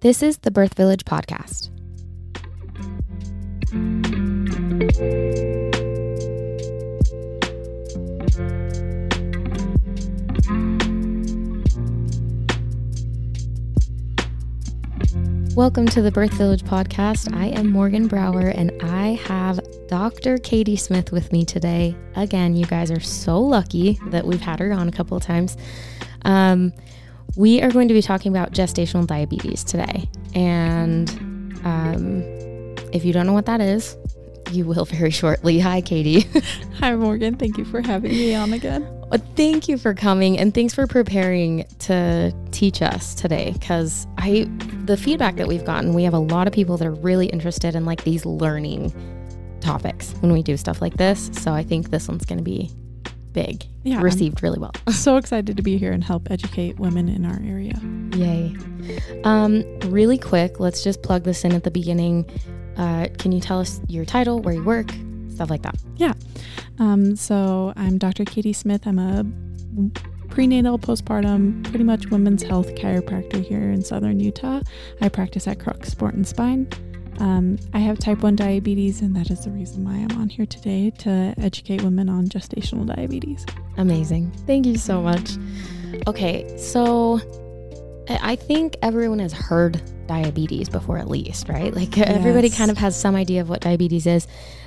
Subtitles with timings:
[0.00, 1.70] This is the Birth Village podcast.
[15.56, 17.34] Welcome to the Birth Village podcast.
[17.34, 19.58] I am Morgan Brower and I have
[19.88, 20.36] Dr.
[20.38, 21.96] Kati Smith with me today.
[22.14, 25.56] Again, you guys are so lucky that we've had her on a couple of times.
[26.24, 26.72] Um,
[27.38, 30.10] we are going to be talking about gestational diabetes today.
[30.34, 31.08] And
[31.64, 32.22] um,
[32.92, 33.96] if you don't know what that is,
[34.50, 35.60] you will very shortly.
[35.60, 36.26] Hi, Kati.
[36.80, 37.36] Hi, Morgan.
[37.36, 38.82] Thank you for having me on again.
[39.12, 44.50] Uh, Thank you for coming and thanks for preparing to teach us today because I
[44.84, 47.76] the feedback that we've gotten, we have a lot of people that are really interested
[47.76, 48.92] in like these learning
[49.60, 51.30] topics when we do stuff like this.
[51.32, 52.70] So I think this one's going to be
[53.32, 54.72] big, Yeah, I'm received really well.
[54.92, 57.80] so excited to be here and help educate women in our area.
[58.14, 58.56] Yay.
[59.24, 62.28] Um, really quick, let's just plug this in at the beginning.
[62.76, 64.90] Uh, can you tell us your title, where you work,
[65.30, 65.76] stuff like that?
[65.96, 66.14] Yeah.
[66.78, 68.24] Um, so I'm Dr.
[68.24, 68.86] Kati Smith.
[68.86, 69.24] I'm a
[70.28, 74.60] prenatal, postpartum, pretty much women's health chiropractor here in Southern Utah.
[75.00, 76.68] I practice at Crux Sport and Spine.
[77.18, 80.46] Um, I have type 1 diabetes, and that is the reason why I'm on here
[80.46, 83.44] today to educate women on gestational diabetes.
[83.76, 84.30] Amazing.
[84.46, 85.32] Thank you so much.
[86.06, 87.20] Okay, so
[88.08, 91.74] I think everyone has heard diabetes before, at least, right?
[91.74, 94.26] Like everybody kind of has some idea of what diabetes is.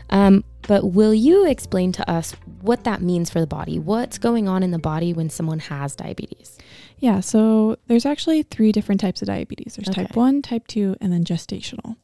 [0.10, 3.80] Um, but will you explain to us what that means for the body?
[3.80, 6.58] What's going on in the body when someone has diabetes?
[7.00, 11.12] Yeah, so there's actually three different types of diabetes there's type 1, type 2, and
[11.12, 11.96] then gestational.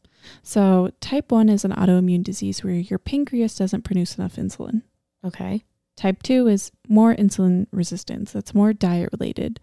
[0.43, 4.83] So, type 1 is an autoimmune disease where your pancreas doesn't produce enough insulin.
[5.25, 5.63] Okay.
[5.95, 9.59] Type 2 is more insulin resistance, that's more diet related.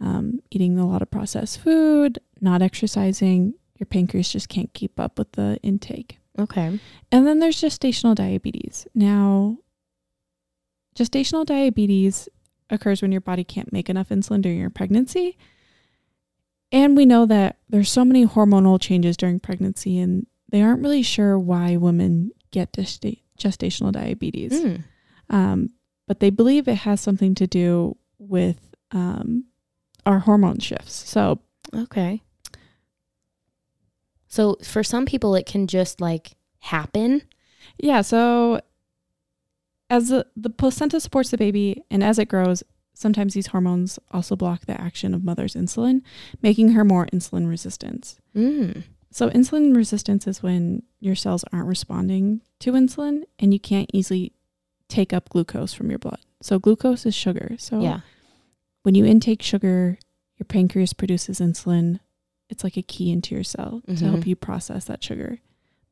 [0.00, 5.18] Um, eating a lot of processed food, not exercising, your pancreas just can't keep up
[5.18, 6.18] with the intake.
[6.38, 6.78] Okay.
[7.10, 8.86] And then there's gestational diabetes.
[8.94, 9.58] Now,
[10.96, 12.28] gestational diabetes
[12.70, 15.36] occurs when your body can't make enough insulin during your pregnancy.
[16.70, 21.02] And we know that there's so many hormonal changes during pregnancy, and they aren't really
[21.02, 24.52] sure why women get gesta- gestational diabetes.
[24.52, 24.84] Mm.
[25.30, 25.70] Um,
[26.06, 29.44] but they believe it has something to do with um,
[30.06, 30.94] our hormone shifts.
[31.08, 31.40] So,
[31.74, 32.22] Okay.
[34.28, 37.22] So for some people, it can just like happen.
[37.78, 38.60] Yeah, so
[39.90, 42.62] as the, the placenta supports the baby and as it grows,
[42.98, 46.02] sometimes these hormones also block the action of mother's insulin,
[46.42, 48.18] making her more insulin resistant.
[48.34, 48.82] Mm.
[49.10, 54.32] So insulin resistance is when your cells aren't responding to insulin and you can't easily
[54.88, 56.18] take up glucose from your blood.
[56.42, 57.54] So glucose is sugar.
[57.58, 58.00] So Yeah.
[58.82, 59.98] when you intake sugar,
[60.36, 62.00] your pancreas produces insulin.
[62.50, 64.26] It's like a key into your cell to help Mhm.
[64.26, 65.38] you process that sugar.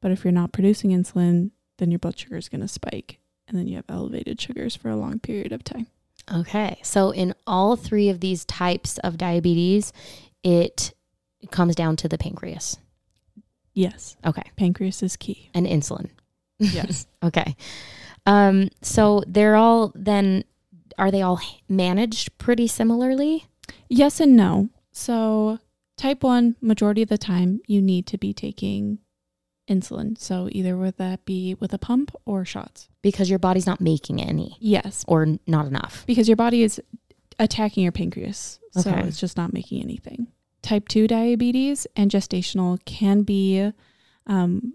[0.00, 3.56] But if you're not producing insulin, then your blood sugar is going to spike and
[3.56, 5.86] then you have elevated sugars for a long period of time.
[6.32, 6.78] Okay.
[6.82, 9.92] So in all three of these types of diabetes,
[10.42, 10.92] it
[11.50, 12.78] comes down to the pancreas
[13.74, 14.42] Yes, Okay.
[14.56, 15.50] pancreas is key.
[15.54, 16.08] and insulin.
[16.58, 17.06] Yes.
[17.22, 17.54] Okay.
[18.24, 20.44] Um, so they're all then
[20.98, 23.46] are they all managed pretty similarly?
[23.88, 24.70] yes and no.
[24.92, 25.58] So,
[25.98, 28.98] type 1, majority of the time, you need to be taking
[29.68, 30.18] insulin.
[30.18, 32.88] So, either would that be with a pump or shots?
[33.02, 36.04] Because your body's not making any Yes, or not enough.
[36.06, 36.80] because your body is
[37.38, 38.58] attacking your pancreas.
[38.72, 39.06] So Okay.
[39.08, 40.28] it's just not making anything.
[40.62, 43.70] Type 2 diabetes and gestational can be,
[44.26, 44.74] um,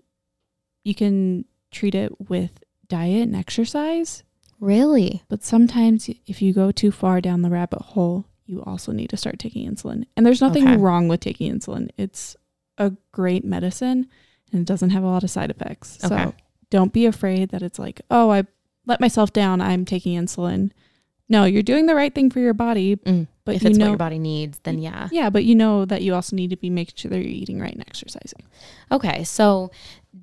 [0.84, 4.24] you can treat it with diet and exercise,
[4.60, 5.24] Really?
[5.28, 9.18] but sometimes if you go too far down the rabbit hole, you also need to
[9.18, 10.06] start taking insulin.
[10.16, 10.78] And there's nothing Okay.
[10.78, 12.36] wrong with taking insulin, it's
[12.78, 14.08] a great medicine
[14.52, 15.98] and it doesn't have a lot of side effects.
[16.04, 16.16] Okay.
[16.24, 16.34] So
[16.70, 18.44] don't be afraid that it's like, oh, I
[18.86, 20.72] let myself down, I'm taking insulin.
[21.30, 23.28] No, you're doing the right thing for your body, Mm.
[23.46, 25.08] but if you it's know, what your body needs, then yeah.
[25.12, 27.60] yeah, but you know that you also need to be making sure that you're eating
[27.60, 28.44] right and exercising.
[28.92, 29.72] Okay, so,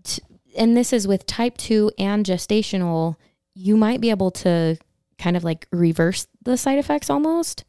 [0.04, 0.22] t-
[0.56, 3.16] and this is with type 2 and gestational,
[3.54, 4.76] you might be able to
[5.18, 7.64] kind of like reverse the side effects almost.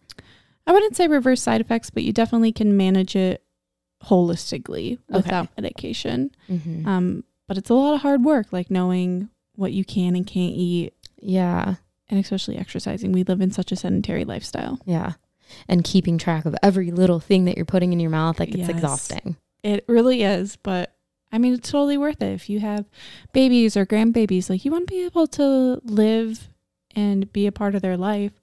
[0.68, 3.44] I wouldn't say reverse side effects, but you definitely can manage it
[4.06, 6.32] holistically without medication.
[6.50, 6.88] Mm-hmm.
[6.88, 10.54] Um, but it's a lot of hard work, like knowing what you can and can't
[10.56, 11.76] eat, yeah,
[12.10, 13.12] and especially exercising.
[13.12, 14.80] We live in such a sedentary lifestyle.
[14.86, 15.14] yeah.
[15.68, 18.60] And keeping track of every little thing that you're putting in your mouth, like it's
[18.60, 18.70] Yes.
[18.70, 19.36] exhausting.
[19.64, 20.94] It really is, but
[21.32, 22.32] I mean, it's totally worth it.
[22.34, 22.86] If you have
[23.34, 26.50] babies or grandbabies, like you want to be able to live
[26.96, 28.34] and be a part of their life.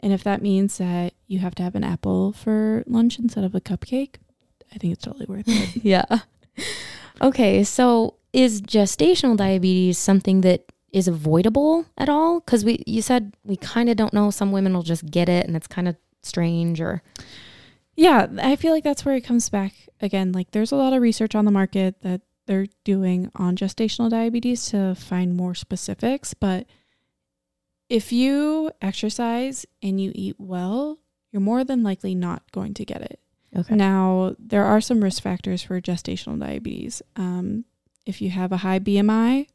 [0.00, 3.54] And if that means that you have to have an apple for lunch instead of
[3.54, 4.16] a cupcake,
[4.72, 5.76] I think it's totally worth it.
[5.82, 6.20] yeah.
[7.20, 12.40] Okay, so is gestational diabetes something that is avoidable at all?
[12.40, 14.30] Because we you said we kind of don't know.
[14.30, 16.80] Some women will just get it, and it's kind of strange.
[16.80, 17.02] Or
[17.96, 20.32] yeah, I feel like that's where it comes back again.
[20.32, 24.66] Like there's a lot of research on the market that they're doing on gestational diabetes
[24.66, 26.66] to find more specifics, but
[27.88, 30.98] if you exercise and you eat well,
[31.32, 33.20] you're more than likely not going to get it.
[33.56, 37.02] Okay, Now, there are some risk factors for gestational diabetes.
[37.16, 37.64] Um,
[38.06, 39.46] if you have a high BMI,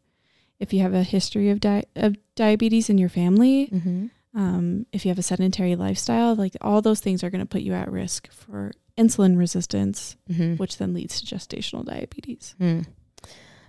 [0.60, 4.08] if you have a history of, di- of diabetes in your family, mm-hmm.
[4.36, 7.62] um, if you have a sedentary lifestyle, like all those things are going to put
[7.62, 10.56] you at risk for insulin resistance, Mm-hmm.
[10.56, 12.56] which then leads to gestational diabetes.
[12.60, 12.82] Hmm.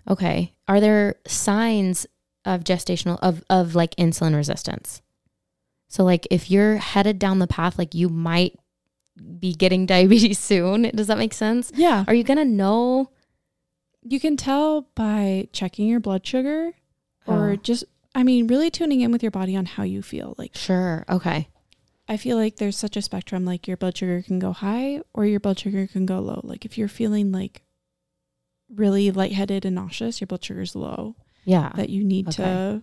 [0.09, 2.07] Okay, are there signs
[2.45, 5.01] of gestational of of like insulin resistance?
[5.89, 8.59] So like if you're headed down the path, like you might
[9.39, 10.83] be getting diabetes soon.
[10.95, 11.71] Does that make sense?
[11.75, 12.05] Yeah.
[12.07, 13.11] Are you gonna know?
[14.03, 16.73] You can tell by checking your blood sugar
[17.27, 17.57] or Oh.
[17.57, 17.85] just,
[18.15, 20.35] I mean, really tuning in with your body on how you feel.
[20.37, 21.05] Like, Sure.
[21.09, 21.49] Okay.
[22.07, 23.47] I feel like there's such a spectrum.
[23.47, 26.41] Like, your blood sugar can go high or your blood sugar can go low.
[26.45, 27.63] Like, if you're feeling like
[28.69, 31.73] really lightheaded and nauseous, your blood sugar's low, Yeah.
[31.77, 32.35] that you need Okay.
[32.43, 32.83] to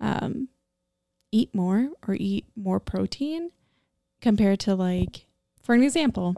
[0.00, 0.48] um,
[1.30, 3.52] eat more or eat more protein
[4.20, 5.26] compared to, like,
[5.62, 6.36] for an example,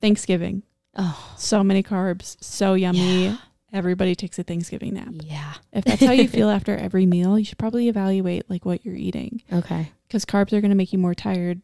[0.00, 0.62] Thanksgiving.
[0.96, 1.34] Oh.
[1.38, 3.24] So many carbs, so yummy.
[3.26, 3.36] Yeah.
[3.72, 5.08] Everybody takes a Thanksgiving nap.
[5.24, 5.54] Yeah.
[5.72, 8.94] If that's how you feel after every meal, you should probably evaluate like what you're
[8.94, 9.90] eating Okay.
[10.06, 11.60] because carbs are going to make you more tired,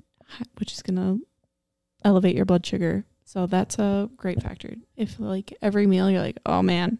[0.58, 1.24] which is going to
[2.04, 3.04] elevate your blood sugar.
[3.24, 4.74] So that's a great factor.
[4.96, 6.98] If like every meal you're like, oh man,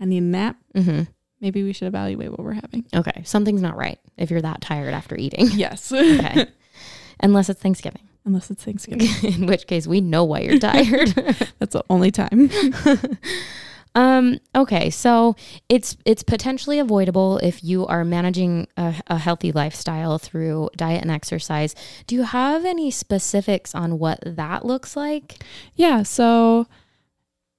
[0.00, 1.02] I need a nap, Mm-hmm.
[1.40, 2.84] maybe we should evaluate what we're having.
[2.92, 3.22] Okay.
[3.24, 5.46] Something's not right if you're that tired after eating.
[5.52, 5.92] Yes.
[5.92, 6.46] Okay.
[7.20, 9.08] Unless it's Thanksgiving, Unless it's Thanksgiving.
[9.22, 11.08] in which case we know why you're tired.
[11.58, 12.50] That's the only time.
[13.94, 14.38] um.
[14.54, 14.90] Okay.
[14.90, 15.34] So
[15.68, 21.10] it's it's potentially avoidable if you are managing a, a healthy lifestyle through diet and
[21.10, 21.74] exercise.
[22.06, 25.42] Do you have any specifics on what that looks like?
[25.74, 26.02] Yeah.
[26.02, 26.66] So,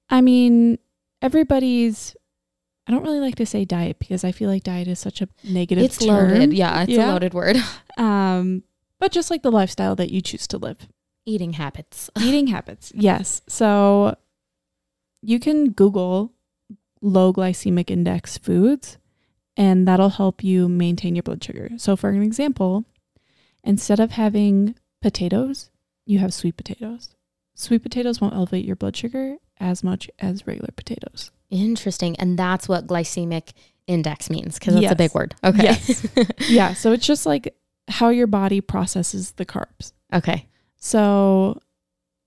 [0.08, 0.78] I mean,
[1.20, 2.16] everybody's.
[2.86, 5.28] I don't really like to say diet because I feel like diet is such a
[5.44, 5.84] negative.
[5.84, 6.30] it's term.
[6.30, 6.52] loaded.
[6.52, 6.82] Yeah.
[6.82, 7.10] It's Yeah.
[7.10, 7.56] a loaded word.
[7.98, 8.62] Um,
[9.00, 10.86] but just like the lifestyle that you choose to live,
[11.26, 12.10] Eating habits.
[12.20, 12.92] eating habits.
[12.94, 13.42] Yes.
[13.46, 14.16] So,
[15.22, 16.32] you can Google
[17.02, 18.98] low glycemic index foods,
[19.56, 21.70] and that'll help you maintain your blood sugar.
[21.76, 22.84] So, for an example,
[23.62, 25.70] instead of having potatoes,
[26.06, 27.14] you have sweet potatoes.
[27.54, 31.30] Sweet potatoes won't elevate your blood sugar as much as regular potatoes.
[31.50, 32.16] Interesting.
[32.16, 33.52] And that's what glycemic
[33.86, 35.34] index means because that's a big word.
[35.44, 35.64] Okay.
[35.64, 36.06] Yes.
[36.48, 36.72] yeah.
[36.74, 37.54] So it's just like
[37.90, 39.92] how your body processes the carbs.
[40.12, 40.46] okay.
[40.76, 41.60] So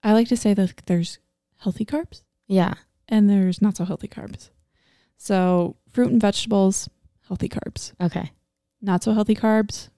[0.03, 1.17] I like to say that there's
[1.57, 2.75] healthy carbs Yeah.
[3.09, 4.49] and there's not so healthy carbs.
[5.17, 6.87] So fruit and vegetables,
[7.27, 7.93] healthy carbs.
[7.99, 8.31] Okay.
[8.81, 9.89] Not so healthy carbs,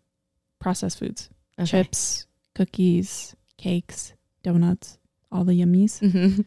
[0.60, 1.30] processed foods,
[1.60, 1.66] okay.
[1.84, 4.14] chips, cookies, cakes,
[4.44, 4.98] donuts,
[5.32, 6.00] all the yummies.
[6.12, 6.42] hmm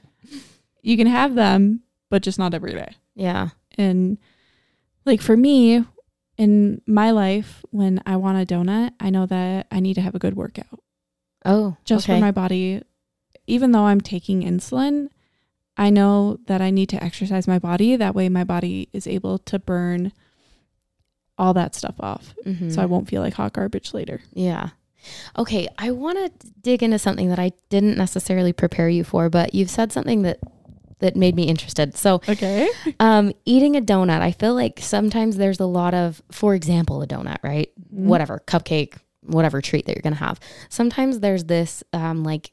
[0.82, 2.92] You can have them, but just not every day.
[3.14, 3.48] Yeah.
[3.76, 4.16] And
[5.04, 5.84] like for me,
[6.38, 10.14] in my life, when I want a donut, I know that I need to have
[10.14, 10.80] a good workout
[11.44, 12.14] Oh, just okay.
[12.16, 12.82] for my body.
[13.46, 15.08] Even though I'm taking insulin,
[15.76, 17.96] I know that I need to exercise my body.
[17.96, 20.12] That way, my body is able to burn
[21.38, 22.34] all that stuff off.
[22.44, 22.72] Mhm.
[22.72, 24.20] So I won't feel like hot garbage later.
[24.34, 24.70] Yeah.
[25.38, 29.54] Okay, I want to dig into something that I didn't necessarily prepare you for, but
[29.54, 30.40] you've said something that
[31.00, 31.96] that made me interested.
[31.96, 32.68] So, Okay.
[33.00, 37.06] um, eating a donut, I feel like sometimes there's a lot of, for example, a
[37.06, 37.70] donut, right?
[37.90, 40.40] Whatever, cupcake, whatever treat that you're gonna have.
[40.68, 42.52] Sometimes there's this um, like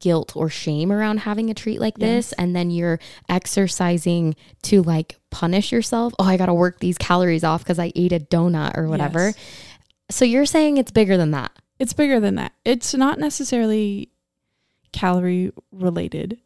[0.00, 5.16] guilt or shame around having a treat like this, and then you're exercising to like
[5.30, 6.12] punish yourself.
[6.18, 9.26] Oh, I gotta work these calories off because I ate a donut or whatever.
[9.28, 9.36] Yes.
[10.10, 11.52] So you're saying it's bigger than that.
[11.78, 12.52] It's bigger than that.
[12.64, 14.10] It's not necessarily
[14.92, 16.40] calorie related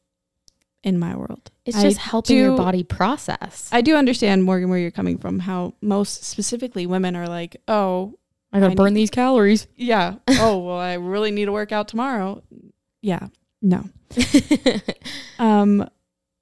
[0.83, 1.51] in my world.
[1.65, 3.69] It's I just helping your body process.
[3.73, 7.57] I, I do understand, Morgan, where you're coming from, how most specifically women are like,
[7.69, 8.19] oh,
[8.53, 9.67] I gotta I burn these calories.
[9.77, 12.43] yeah, oh, well, I really need to work out tomorrow.
[13.01, 13.29] Yeah,
[13.61, 13.89] no.
[15.39, 15.89] Um,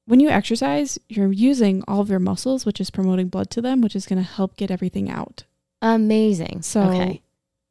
[0.04, 3.80] when you exercise, you're using all of your muscles, which is promoting blood to them,
[3.80, 5.44] which is going to help get everything out.
[5.80, 6.62] Amazing.
[6.62, 7.22] So, okay.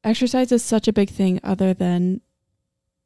[0.04, 2.22] exercise is such a big thing other than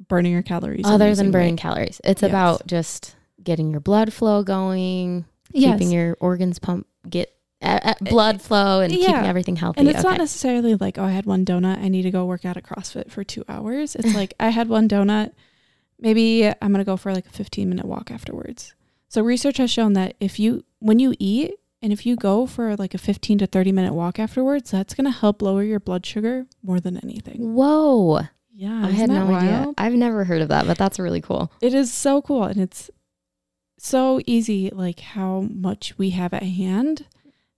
[0.07, 0.85] burning your calories.
[0.85, 1.59] Other than burning weight.
[1.59, 2.29] calories, it's Yes.
[2.29, 5.73] about just getting your blood flow going, Yes.
[5.73, 9.79] keeping your organs pump, get uh, uh, blood flow, and keeping everything healthy.
[9.79, 10.09] And it's okay.
[10.09, 11.77] not necessarily like, oh, I had one donut.
[11.79, 13.95] I need to go work out at CrossFit for two hours.
[13.95, 15.31] It's like I had one donut.
[15.99, 18.73] maybe I'm going to go for like a 15 minute walk afterwards.
[19.07, 22.75] So research has shown that if you when you eat and if you go for
[22.75, 26.05] like a 15 to 30 minute walk afterwards, that's going to help lower your blood
[26.05, 27.53] sugar more than anything.
[27.53, 28.21] Whoa.
[28.55, 29.73] Yeah, I had that no idea.
[29.77, 31.51] I've never heard of that, but that's really cool.
[31.61, 32.89] It is so cool and it's
[33.77, 37.05] so easy like how much we have at hand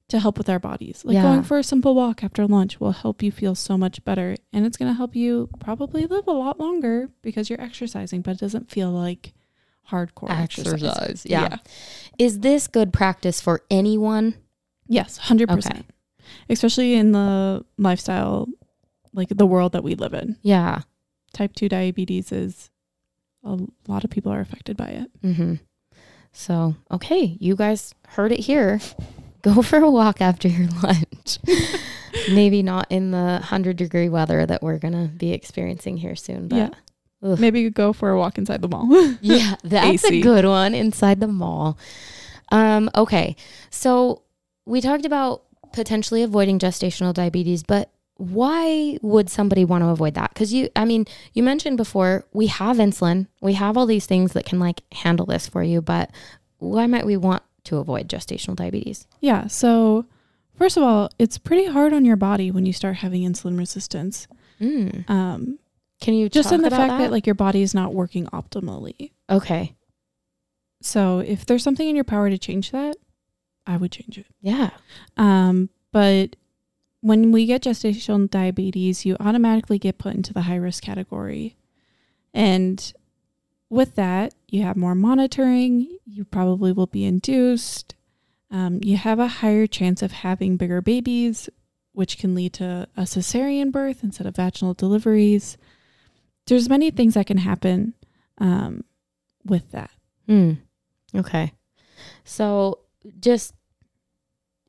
[0.08, 1.04] to help with our bodies.
[1.04, 1.24] Like Yeah.
[1.24, 4.66] going for a simple walk after lunch will help you feel so much better and
[4.66, 8.40] it's going to help you probably live a lot longer because you're exercising but it
[8.40, 9.34] doesn't feel like
[9.92, 10.74] hardcore exercise.
[10.84, 11.58] Exercise, yeah.
[12.20, 14.36] Is this good practice for anyone?
[14.88, 15.50] Yes, 100%.
[15.68, 15.82] Okay.
[16.50, 18.48] Especially in the lifestyle
[19.14, 20.38] like the world that we live in.
[20.42, 20.82] Yeah.
[21.34, 22.70] Type 2 diabetes is
[23.44, 23.58] a
[23.88, 25.22] lot of people are affected by it.
[25.22, 25.56] Mm-hmm.
[26.38, 28.82] So, okay, you guys heard it here.
[29.42, 31.38] Go for a walk after your lunch.
[32.30, 36.48] Maybe not in the 100 degree weather that we're going to be experiencing here soon,
[36.48, 36.70] but Yeah.
[37.24, 37.40] Ugh.
[37.40, 38.88] Maybe go for a walk inside the mall.
[39.22, 41.78] yeah, that's a good one inside the mall.
[42.52, 43.36] Um, okay,
[43.72, 44.22] so
[44.66, 50.34] we talked about potentially avoiding gestational diabetes, but why would somebody want to avoid that?
[50.34, 54.34] Because you, I mean, you mentioned before we have insulin, we have all these things
[54.34, 56.10] that can like handle this for you, but
[56.60, 59.06] why might we want to avoid gestational diabetes?
[59.20, 59.48] Yeah.
[59.48, 60.06] So,
[60.58, 64.28] first of all, it's pretty hard on your body when you start having insulin resistance.
[64.62, 65.10] Mm.
[65.10, 65.60] Um,
[66.00, 67.12] Can you just talk in the fact that?
[67.12, 69.12] like your body is not working optimally.
[69.30, 69.76] okay,
[70.82, 72.96] So, if there's something in your power to change that,
[73.68, 74.28] I would change it.
[74.42, 74.70] yeah,
[75.18, 76.36] Um, but
[77.06, 81.56] when we get gestational diabetes, you automatically get put into the high risk category.
[82.34, 82.92] And
[83.70, 86.00] with that, you have more monitoring.
[86.08, 87.94] You probably will be induced.
[88.50, 91.48] Um, you have a higher chance of having bigger babies,
[91.92, 95.58] which can lead to a cesarean birth instead of vaginal deliveries.
[96.48, 97.94] There's many things that can happen
[98.40, 98.84] um,
[99.46, 99.92] with that.
[100.28, 100.58] Mm.
[101.16, 101.54] Okay.
[102.24, 102.80] So
[103.20, 103.54] just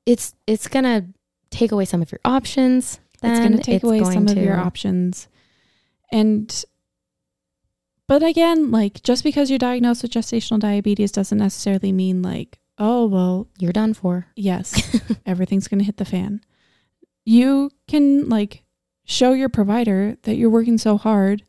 [0.04, 1.06] it's it's gonna
[1.56, 3.00] take away some of your options.
[3.22, 5.28] it's going to take away some of your options
[6.12, 6.64] and
[8.06, 13.06] but again like just because you're diagnosed with gestational diabetes doesn't necessarily mean like oh
[13.06, 14.26] well You're done for.
[14.36, 16.40] yes everything's going to hit the fan
[17.24, 18.62] you can like
[19.04, 21.42] show your provider that you're working so hard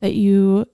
[0.00, 0.66] that you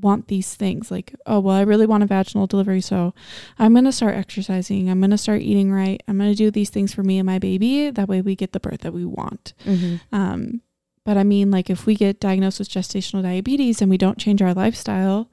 [0.00, 3.14] want these things like oh well i really want a vaginal delivery so
[3.58, 6.50] i'm going to start exercising i'm going to start eating right i'm going to do
[6.50, 9.04] these things for me and my baby that way we get the birth that we
[9.04, 10.14] want Mm-hmm.
[10.14, 10.60] um,
[11.04, 14.40] but I mean, like if we get diagnosed with gestational diabetes and we don't change
[14.40, 15.28] our lifestyle,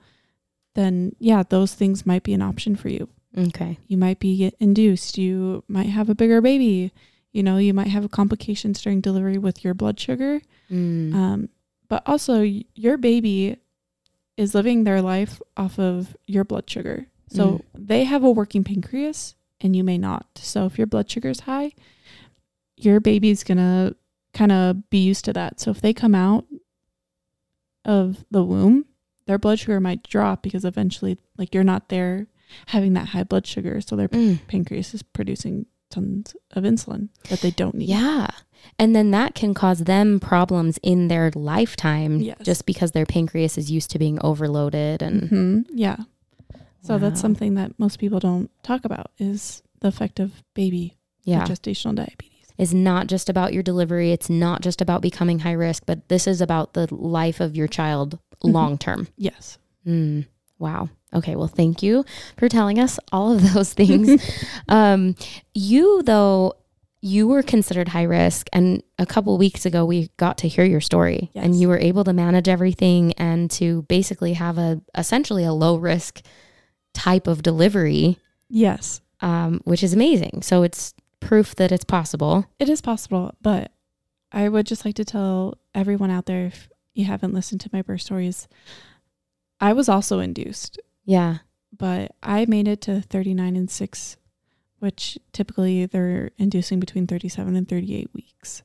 [0.75, 3.07] then yeah, those things might be an option for you.
[3.37, 3.79] Okay.
[3.87, 5.17] You might be induced.
[5.17, 6.91] You might have a bigger baby.
[7.31, 10.41] You know, you might have complications during delivery with your blood sugar.
[10.69, 11.13] Mm.
[11.15, 11.49] Um,
[11.87, 13.57] but also, your baby
[14.37, 17.07] is living their life off of your blood sugar.
[17.29, 17.61] So Mm.
[17.87, 20.27] they have a working pancreas and you may not.
[20.35, 21.71] So if your blood sugar is high,
[22.77, 23.95] your baby's going to
[24.33, 25.59] kind of be used to that.
[25.59, 26.45] So if they come out
[27.85, 28.85] of the womb,
[29.25, 32.27] their blood sugar might drop because eventually, like, you're not there
[32.67, 33.79] having that high blood sugar.
[33.81, 34.39] So their Mm.
[34.47, 37.89] pancreas is producing tons of insulin that they don't need.
[37.89, 38.27] Yeah.
[38.79, 42.37] And then that can cause them problems in their lifetime Yes.
[42.43, 45.97] just because their pancreas is used to being overloaded and hmm Yeah.
[46.83, 51.45] So that's something that most people don't talk about is the effect of baby yeah.
[51.45, 52.27] gestational diabetes.
[52.57, 54.11] is not just about your delivery.
[54.11, 57.67] It's not just about becoming high risk, but this is about the life of your
[57.67, 58.53] child Mhm.
[58.53, 59.07] long term.
[59.17, 59.57] Yes.
[59.85, 60.25] Mm,
[60.59, 60.89] wow.
[61.13, 61.35] Okay.
[61.35, 62.05] Well, thank you
[62.37, 64.23] for telling us all of those things.
[64.69, 65.15] um,
[65.53, 66.53] you, though,
[67.01, 68.47] you were considered high risk.
[68.53, 72.03] And a couple weeks ago, we got to hear your story and you were able
[72.03, 76.21] to manage everything and to basically have a essentially a low risk
[76.93, 78.17] type of delivery,
[78.49, 79.01] Yes.
[79.21, 80.41] um, which is amazing.
[80.43, 82.45] So it's proof that it's possible.
[82.59, 83.71] It is possible, but
[84.31, 87.81] I would just like to tell everyone out there if you haven't listened to my
[87.81, 88.47] birth stories,
[89.59, 90.79] I was also induced,
[91.11, 91.39] Yeah.
[91.77, 94.17] but I made it to 39 and 6,
[94.79, 98.63] which typically they're inducing between 37 and 38 weeks.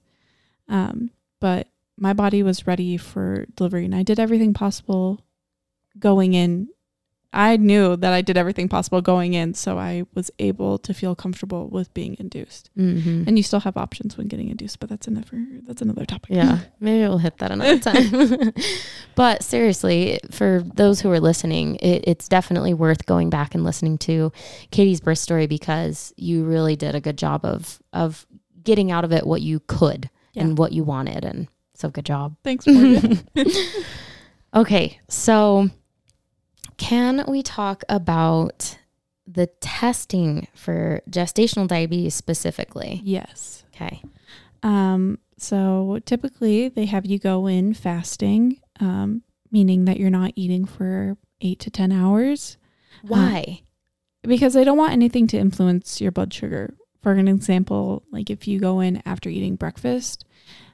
[0.68, 1.10] Um,
[1.40, 5.24] but my body was ready for delivery and I did everything possible
[5.98, 6.68] going in.
[7.38, 11.14] I knew that I did everything possible going in, so I was able to feel
[11.14, 12.70] comfortable with being induced.
[12.74, 16.30] hmm And you still have options when getting induced, but that's another that's another topic.
[16.34, 18.52] Yeah, maybe we'll hit that another time.
[19.14, 23.98] but seriously, for those who are listening, it, it's definitely worth going back and listening
[23.98, 24.32] to
[24.70, 28.26] Kati's birth story because you really did a good job of of
[28.64, 30.42] getting out of it what you could Yeah.
[30.44, 32.34] and what you wanted, and so good job.
[32.42, 32.64] Thanks.
[34.54, 35.68] Okay, so
[36.76, 38.78] Can we talk about
[39.26, 43.00] the testing for gestational diabetes specifically?
[43.04, 43.64] Yes.
[43.74, 44.02] Okay.
[44.62, 50.64] Um, so typically they have you go in fasting, um, meaning that you're not eating
[50.64, 52.56] for eight to 10 hours
[53.02, 53.62] Why?
[54.22, 56.74] because they don't want anything to influence your blood sugar.
[57.02, 60.24] For an example, like if you go in after eating breakfast,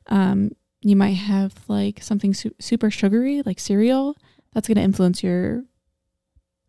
[0.07, 4.17] um, you might have like something su- super sugary, like cereal.
[4.53, 5.65] That's going to influence your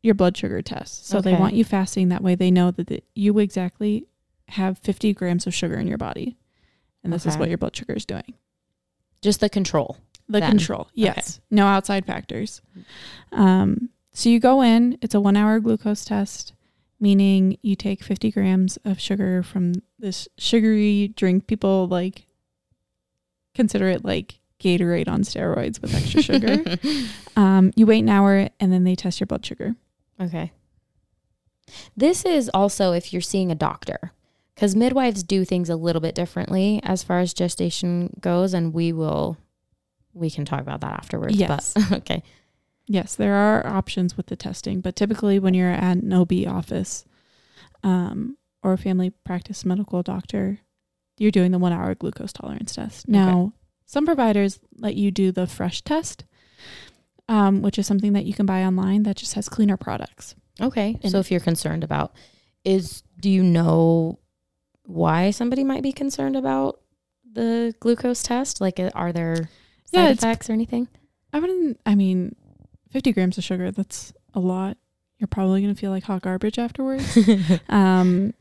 [0.03, 1.07] your blood sugar test.
[1.07, 2.09] So they want you fasting.
[2.09, 4.05] That way, they know that the, you exactly
[4.49, 6.37] have 50 grams of sugar in your body,
[7.03, 8.35] and this is what your blood sugar is doing.
[9.21, 9.97] Just the control.
[10.29, 10.51] The Then.
[10.51, 12.61] control, yes, no outside factors.
[13.33, 14.97] Um, so you go in.
[15.01, 16.53] It's a one-hour glucose test,
[16.99, 21.45] meaning you take 50 grams of sugar from this sugary drink.
[21.45, 22.25] People like
[23.53, 26.77] consider it like Gatorade on steroids with extra sugar.
[27.35, 29.75] um, you wait an hour, and then they test your blood sugar.
[30.19, 30.51] Okay.
[31.95, 34.11] This is also if you're seeing a doctor,
[34.53, 38.93] because midwives do things a little bit differently as far as gestation goes, and we
[38.93, 39.37] will,
[40.13, 41.35] we can talk about that afterwards.
[41.35, 41.73] Yes.
[41.73, 42.23] But okay.
[42.85, 47.05] Yes, there are options with the testing, but typically when you're at an OB office
[47.81, 50.59] um, or a family practice medical doctor,
[51.17, 53.07] you're doing the one hour glucose tolerance test.
[53.07, 53.53] Now,
[53.85, 56.25] some providers let you do the fresh test,
[57.27, 60.35] um, which is something that you can buy online that just has cleaner products.
[60.61, 60.97] Okay.
[61.07, 62.13] So if you're concerned about,
[62.63, 64.19] is do you know
[64.85, 66.79] why somebody might be concerned about
[67.31, 68.61] the glucose test?
[68.61, 69.47] Like, uh, are there side
[69.91, 70.87] Yeah, it's- effects or anything?
[71.31, 72.35] I wouldn't, I mean,
[72.91, 74.77] 50 grams of sugar, that's a lot.
[75.17, 77.17] You're probably going to feel like hot garbage afterwards.
[77.69, 78.33] um,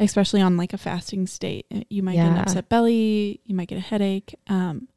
[0.00, 1.66] especially on like a fasting state.
[1.72, 4.34] Uh, You might get an upset belly, you might get a headache.
[4.48, 4.88] Um,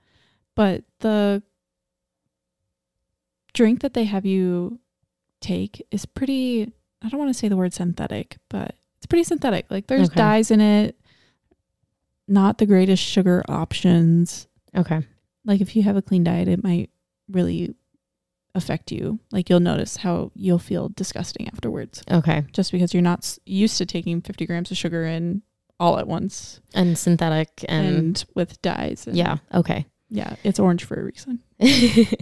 [0.55, 1.43] but the
[3.57, 4.79] drink that they have you
[5.41, 6.71] take is pretty,
[7.01, 9.65] I don't want to say the word synthetic, but it's pretty synthetic.
[9.69, 10.15] Like there's Okay.
[10.15, 10.95] dyes in it,
[12.27, 14.47] not the greatest sugar options.
[14.75, 15.01] okay.
[15.45, 16.89] Like if you have a clean diet, it might
[17.31, 17.73] really
[18.53, 19.19] affect you.
[19.31, 22.43] Like you'll notice how you'll feel disgusting afterwards Okay.
[22.51, 25.41] just because you're not used to taking 50 grams of sugar in
[25.79, 29.07] all at once And synthetic and, and, with dyes.
[29.07, 29.37] And yeah.
[29.53, 29.85] Okay.
[30.09, 30.35] Yeah.
[30.43, 31.39] It's orange for a reason.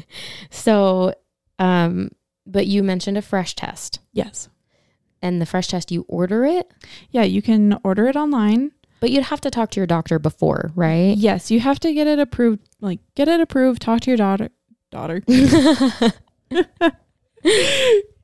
[0.50, 1.14] so,
[1.60, 2.10] um,
[2.46, 4.50] but you mentioned a fresh test, Yes.
[5.22, 6.72] and the fresh test you order it,
[7.12, 7.24] Yeah.
[7.24, 8.72] You can order it online.
[9.02, 11.16] but you'd have to talk to your doctor before, right?
[11.18, 11.52] Yes.
[11.52, 12.62] You have to get it approved.
[12.82, 13.82] Like, get it approved.
[13.82, 14.50] Talk to your daughter.
[14.92, 15.22] Daughter.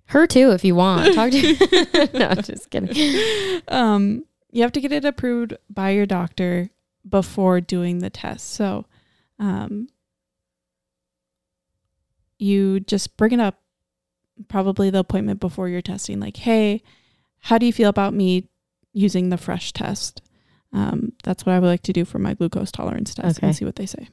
[0.06, 1.14] Her too, if you want.
[1.16, 2.10] Talk to.
[2.18, 3.62] no, just kidding.
[3.70, 6.70] um, you have to get it approved by your doctor
[7.08, 8.50] before doing the test.
[8.52, 8.86] So,
[9.40, 9.88] um,
[12.42, 13.60] you just bring it up
[14.48, 16.82] probably the appointment before you're testing, like, hey,
[17.40, 18.50] how do you feel about me
[18.94, 20.22] using the fresh test?
[20.74, 23.48] Um, that's what I would like to do for my glucose tolerance test Okay.
[23.48, 24.10] and see what they say.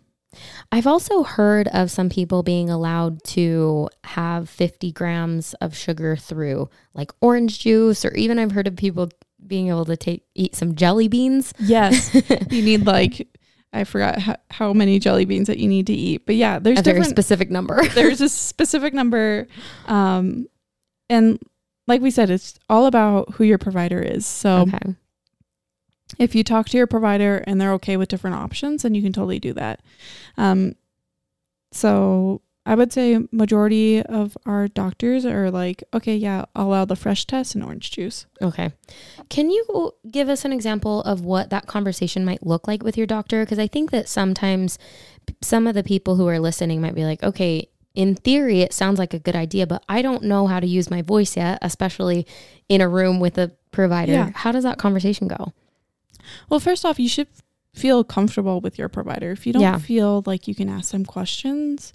[0.70, 6.68] I've also heard of some people being allowed to have 50 grams of sugar through
[6.94, 9.08] like orange juice, or even I've heard of people
[9.46, 11.54] being able to take eat some jelly beans.
[11.58, 12.14] Yes.
[12.50, 13.37] you need like,
[13.72, 16.80] I forgot how, how many jelly beans that you need to eat, but yeah, there's
[16.80, 17.86] a very specific number.
[17.94, 19.46] there's a specific number
[19.86, 20.46] um
[21.08, 21.38] and
[21.86, 24.94] like we said it's all about who your provider is so okay.
[26.18, 29.12] if you talk to your provider and they're okay with different options then you can
[29.12, 29.80] totally do that
[30.36, 30.74] um
[31.72, 36.94] so i would say majority of our doctors are like okay yeah i'll allow the
[36.96, 38.70] fresh test and orange juice Okay.
[39.30, 43.06] Can you give us an example of what that conversation might look like with your
[43.06, 43.44] doctor?
[43.44, 44.78] Because I think that sometimes
[45.42, 48.98] some of the people who are listening might be like, okay, in theory, it sounds
[48.98, 52.26] like a good idea, but I don't know how to use my voice yet, especially
[52.68, 54.12] in a room with a provider.
[54.12, 54.30] Yeah.
[54.34, 55.52] How does that conversation go?
[56.50, 57.28] well first off you should
[57.74, 59.78] feel comfortable with your provider if you don't Yeah.
[59.78, 61.92] feel like you can ask them questions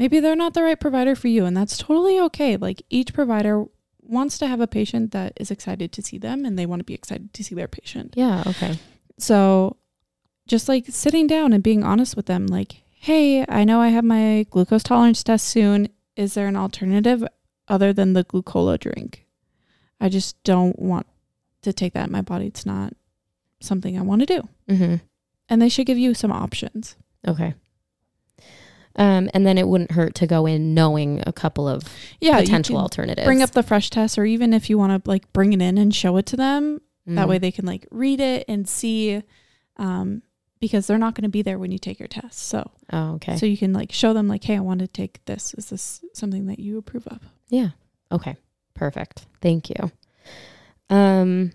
[0.00, 3.64] maybe they're not the right provider for you and that's totally okay like each provider
[4.02, 6.84] wants to have a patient that is excited to see them and they want to
[6.84, 8.42] be excited to see their patient Yeah.
[8.46, 8.76] Okay.
[9.18, 9.76] so
[10.48, 14.04] just like sitting down and being honest with them like hey i know i have
[14.04, 17.22] my glucose tolerance test soon is there an alternative
[17.68, 19.26] other than the glucola drink
[20.00, 21.06] i just don't want
[21.62, 22.94] to take that in my body it's not
[23.60, 24.96] something i want to do Mm-hmm.
[25.48, 26.96] and they should give you some options
[27.28, 27.54] Okay.
[28.96, 31.84] Um, and then it wouldn't hurt to go in knowing a couple of
[32.20, 33.24] yeah potential alternatives.
[33.24, 35.78] bring up the fresh test or even if you want to like bring it in
[35.78, 37.28] and show it to them that Mm.
[37.28, 39.22] way they can like read it and see
[39.76, 40.22] um
[40.60, 43.36] because they're not going to be there when you take your test so Oh, okay.
[43.36, 46.04] so you can like show them like hey i want to take this is this
[46.12, 47.70] something that you approve of yeah.
[48.12, 48.36] Okay.
[48.74, 49.26] Perfect.
[49.40, 49.90] Thank you.
[50.88, 51.52] Um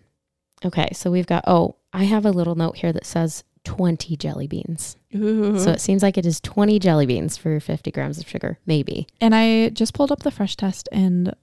[0.63, 4.47] okay, so we've got oh, I have a little note here that says 20 jelly
[4.47, 4.95] beans.
[5.13, 5.59] Ooh.
[5.59, 9.07] So it seems like it is 20 jelly beans for 50 grams of sugar, maybe.
[9.19, 11.33] and I just pulled up the fresh test, and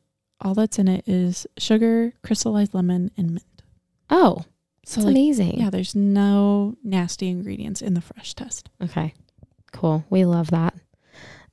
[0.40, 3.62] all that's in it is sugar, crystallized lemon, and mint.
[4.10, 4.44] Oh,
[4.84, 5.60] So that's like, amazing.
[5.60, 8.68] yeah, there's no nasty ingredients in the fresh test.
[8.82, 9.14] Okay.
[9.72, 10.04] Cool.
[10.10, 10.74] We love that.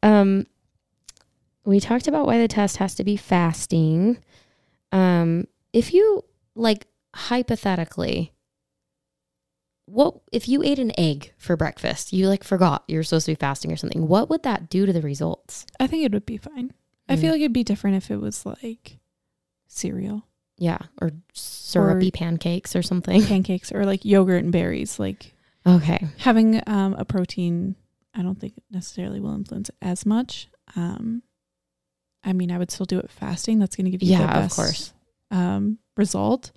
[0.03, 0.45] Um
[1.65, 4.17] we talked about why the test has to be fasting.
[4.91, 6.23] Um if you
[6.55, 8.34] like hypothetically
[9.89, 12.13] what if you ate an egg for breakfast?
[12.13, 14.08] You like forgot you were supposed to be fasting or something.
[14.08, 15.65] What would that do to the results?
[15.80, 16.73] I think it would be fine.
[17.08, 17.21] I Mm.
[17.21, 18.99] feel like it'd be different if it was like
[19.67, 20.23] cereal,
[20.58, 23.23] Yeah, or syrupy pancakes or something.
[23.25, 24.99] pancakes, or like yogurt and berries.
[24.99, 25.34] Like
[25.65, 26.08] Okay.
[26.17, 27.75] having um, a protein,
[28.13, 30.47] I don't think necessarily will influence as much.
[30.75, 31.23] Um,
[32.23, 33.60] I mean, I would still do it fasting.
[33.60, 34.93] That's going to give you the Yeah, of course.
[35.32, 36.52] um, result.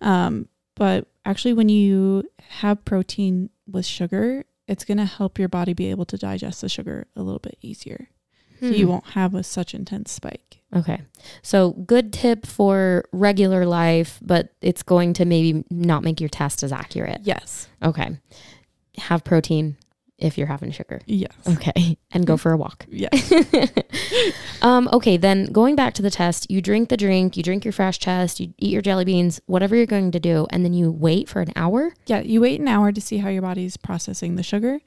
[0.00, 5.72] Um, but actually, when you have protein with sugar, it's going to help your body
[5.72, 8.08] be able to digest the sugar a little bit easier.
[8.60, 8.92] So you Hmm.
[8.92, 10.58] won't have a such intense spike.
[10.76, 11.00] Okay.
[11.42, 16.62] So good tip for regular life, but it's going to maybe not make your test
[16.62, 17.20] as accurate.
[17.24, 17.68] Yes.
[17.82, 18.18] Okay.
[18.98, 19.76] Have protein
[20.20, 21.00] if you're having sugar.
[21.06, 21.32] Yes.
[21.48, 21.96] Okay.
[22.12, 22.86] And go for a walk.
[22.88, 23.32] Yes.
[24.62, 27.70] um, okay, then going back to the test, you drink the drink, you drink your
[27.70, 30.90] fresh test, you eat your jelly beans, whatever you're going to do, and then you
[30.90, 31.94] wait for an hour.
[32.06, 34.80] Yeah, you wait an hour to see how your body's processing the sugar.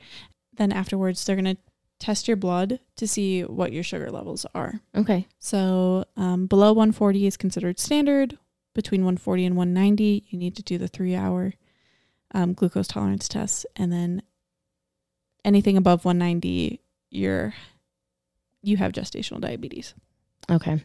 [0.58, 1.62] Then afterwards, they're going to
[2.04, 4.82] test your blood to see what your sugar levels are.
[4.94, 5.28] Okay.
[5.40, 8.38] So um, below 140 is considered standard.
[8.76, 11.54] Between 140 and 190, you need to do the three hour
[12.34, 13.66] um, glucose tolerance test.
[13.76, 14.24] And then
[15.46, 16.80] anything above 190,
[17.10, 17.54] you're
[18.62, 19.94] you have gestational diabetes.
[20.50, 20.84] Okay.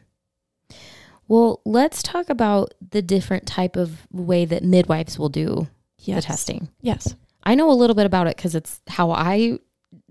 [1.29, 5.68] Well, let's talk about the different type of way that midwives will do
[5.99, 6.25] Yes.
[6.25, 6.68] the testing.
[6.81, 7.14] Yes.
[7.44, 9.59] I know a little bit about it because it's how I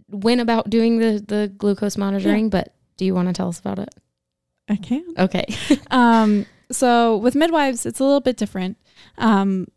[0.10, 2.49] went about doing the the glucose monitoring.
[2.49, 3.89] But do you want to tell us about it?
[4.69, 5.03] I can.
[5.17, 5.45] Okay.
[5.91, 8.77] um, so with midwives, it's a little bit different.
[9.17, 9.67] Um,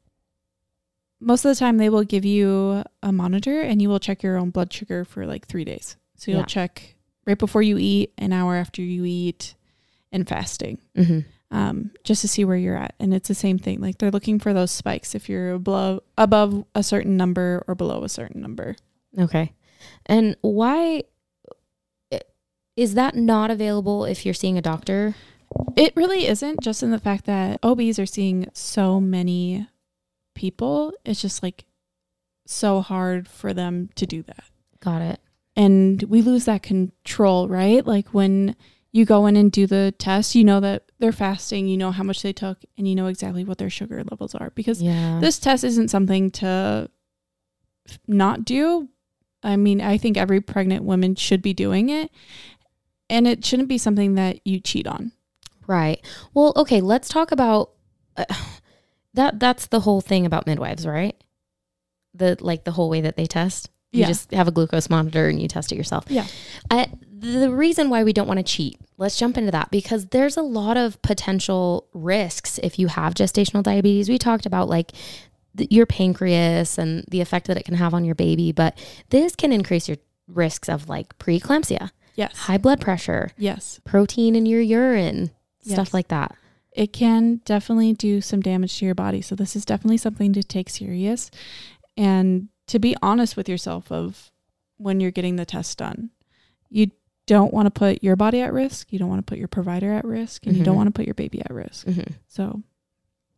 [1.21, 4.37] most of the time, they will give you a monitor and you will check your
[4.39, 5.97] own blood sugar for like three days.
[6.17, 6.47] So you'll Yeah.
[6.47, 9.55] check right before you eat, an hour after you eat,
[10.13, 11.21] and fasting, hmm
[11.53, 12.95] um, just to see where you're at.
[13.01, 13.81] And it's the same thing.
[13.81, 18.05] Like they're looking for those spikes if you're below, above a certain number or below
[18.05, 18.77] a certain number.
[19.19, 19.53] Okay.
[20.07, 21.03] And why
[22.77, 25.15] is that not available if you're seeing a doctor?
[25.77, 29.67] It really isn't just in the fact that OBs are seeing so many
[30.41, 30.93] people.
[31.05, 31.65] It's just like
[32.47, 34.45] so hard for them to do that.
[34.81, 35.21] Got it.
[35.55, 37.87] And we lose that control, right?
[37.87, 38.57] Like when
[38.93, 42.03] you go in and do the test, you know that they're fasting, you know how
[42.03, 44.51] much they took, and you know exactly what their sugar levels are.
[44.55, 45.19] Because Yeah.
[45.21, 46.91] this test isn't something to
[48.09, 48.89] not do.
[49.43, 52.11] I mean, I think every pregnant woman should be doing it.
[53.09, 55.13] And it shouldn't be something that you cheat on.
[55.67, 56.01] right.
[56.35, 57.71] Well, okay, let's talk about
[58.17, 58.25] uh,
[59.15, 61.17] that that's the whole thing about midwives, right?
[62.15, 63.71] The like the whole way that they test.
[63.93, 64.07] You Yeah.
[64.07, 66.05] just have a glucose monitor and you test it yourself.
[66.09, 66.27] Yeah.
[66.71, 70.37] I, the reason why we don't want to cheat, let's jump into that because there's
[70.37, 74.09] a lot of potential risks if you have gestational diabetes.
[74.09, 74.93] We talked about like
[75.57, 78.79] th- your pancreas and the effect that it can have on your baby, but
[79.11, 82.37] this can increase your risks of like preeclampsia, Yes.
[82.39, 83.81] high blood pressure, Yes.
[83.85, 85.31] protein in your urine,
[85.63, 85.75] Yes.
[85.75, 86.37] stuff like that.
[86.73, 89.21] It can definitely do some damage to your body.
[89.23, 91.31] So this is definitely something to take serious
[91.97, 94.31] and to be honest with yourself of
[94.77, 96.11] when you're getting the test done.
[96.69, 96.93] You
[97.27, 99.93] don't want to put your body at risk, you don't want to put your provider
[99.93, 100.77] at risk, and you don't Mhm.
[100.79, 101.87] want to put your baby at risk.
[101.87, 102.63] hmm So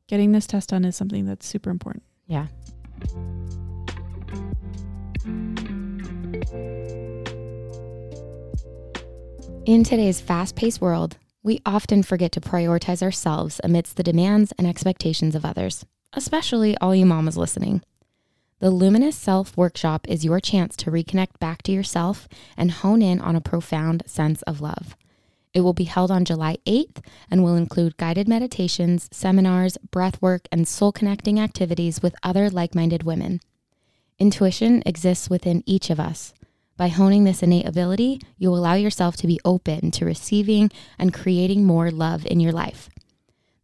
[0.07, 2.03] getting this test done is something that's super important.
[2.27, 2.47] Yeah.
[9.65, 14.67] In today's fast paced world, we often forget to prioritize ourselves amidst the demands and
[14.67, 17.83] expectations of others, especially all you mamas listening.
[18.61, 23.21] The Luminous Self Workshop is your chance to reconnect back to yourself and hone in
[23.21, 24.97] on a profound sense of love.
[25.53, 30.47] It will be held on July 8th and will include guided meditations, seminars, breath work,
[30.53, 33.41] and soul connecting activities with other like minded women.
[34.19, 36.33] Intuition exists within each of us.
[36.77, 41.65] By honing this innate ability, you'll allow yourself to be open to receiving and creating
[41.65, 42.89] more love in your life.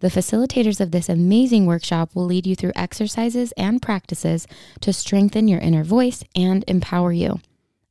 [0.00, 4.46] The facilitators of this amazing workshop will lead you through exercises and practices
[4.80, 7.40] to strengthen your inner voice and empower you.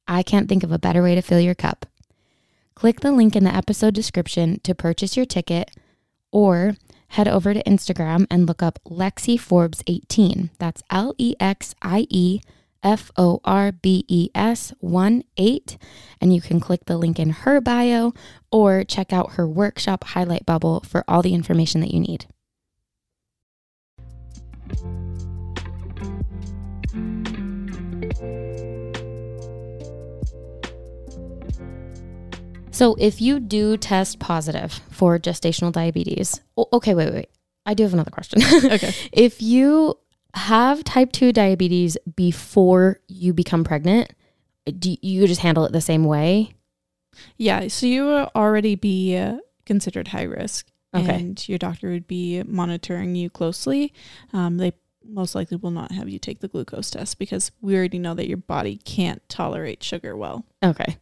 [0.08, 1.86] I can't think of a better way to fill your cup.
[2.76, 5.72] Click the link in the episode description to purchase your ticket,
[6.32, 6.78] or
[7.10, 10.52] head over to Instagram and look up Lexie Forbes 18.
[10.60, 12.40] That's L E X I E
[12.84, 15.78] F O R B E S 1 8.
[16.22, 18.14] And you can click the link in her bio
[18.52, 22.26] or check out her workshop highlight bubble for all the information that you need.
[32.78, 36.42] So, if you do test positive for gestational diabetes,
[36.74, 37.30] okay, wait, wait.
[37.66, 38.40] I do have another question.
[38.72, 38.94] Okay.
[39.12, 39.98] if you
[40.34, 44.14] have type 2 diabetes before you become pregnant,
[44.80, 46.54] do you just handle it the same way?
[47.38, 47.68] Yeah.
[47.68, 50.68] So you will already be uh, considered high risk.
[50.96, 51.16] Okay.
[51.16, 53.94] And your doctor would be monitoring you closely.
[54.34, 58.00] Um, they most likely will not have you take the glucose test because we already
[58.00, 60.46] know that your body can't tolerate sugar well.
[60.64, 60.98] Okay.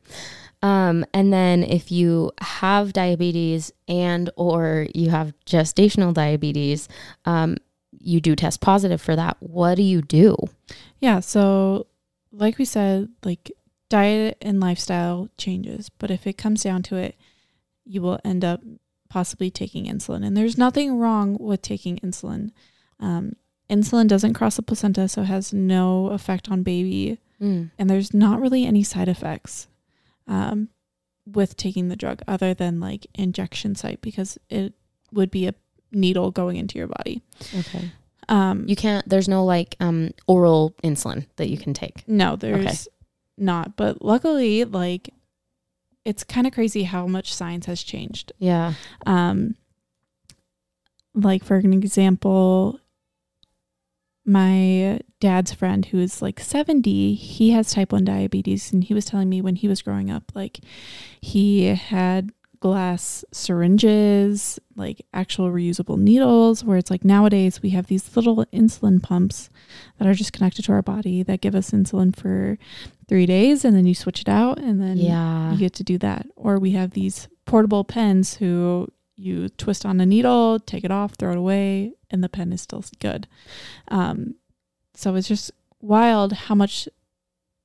[0.62, 6.88] Um, and then if you have diabetes and or you have gestational diabetes,
[7.26, 7.58] um,
[8.06, 9.36] you do test positive for that.
[9.40, 10.36] What do you do?
[11.00, 11.20] Yeah.
[11.22, 11.88] So,
[12.32, 13.52] like we said, like
[13.90, 17.16] diet and lifestyle changes, but if it comes down to it,
[17.84, 18.62] you will end up
[19.10, 20.26] possibly taking insulin.
[20.26, 22.52] And there's nothing wrong with taking insulin.
[23.00, 23.34] Um,
[23.70, 27.72] insulin doesn't cross the placenta, so it has no effect on baby, Mm.
[27.78, 29.68] and there's not really any side effects
[30.26, 30.70] um,
[31.26, 34.74] with taking the drug other than like injection site because it
[35.12, 35.54] would be a
[35.96, 37.22] needle going into your body.
[37.58, 37.92] Okay.
[38.28, 42.08] Um, You can't, there's no like um, oral insulin that you can take.
[42.08, 42.88] No, there's
[43.38, 43.76] not.
[43.76, 45.10] But luckily, like,
[46.04, 48.32] it's kind of crazy how much science has changed.
[48.38, 48.74] Yeah.
[49.06, 49.56] Um,
[51.14, 52.80] like for an example,
[54.26, 59.06] my dad's friend who is like 70, he has type 1 diabetes and he was
[59.06, 60.60] telling me when he was growing up like
[61.22, 68.16] he had glass syringes, like actual reusable needles where it's like nowadays we have these
[68.16, 69.50] little insulin pumps
[69.98, 72.58] that are just connected to our body that give us insulin for
[73.08, 75.52] 3 days and then you switch it out and then Yeah.
[75.52, 76.28] you get to do that.
[76.36, 81.14] Or we have these portable pens who you twist on a needle, take it off,
[81.16, 83.28] throw it away, and the pen is still good.
[83.90, 84.36] Um,
[84.94, 86.90] so it's just wild how much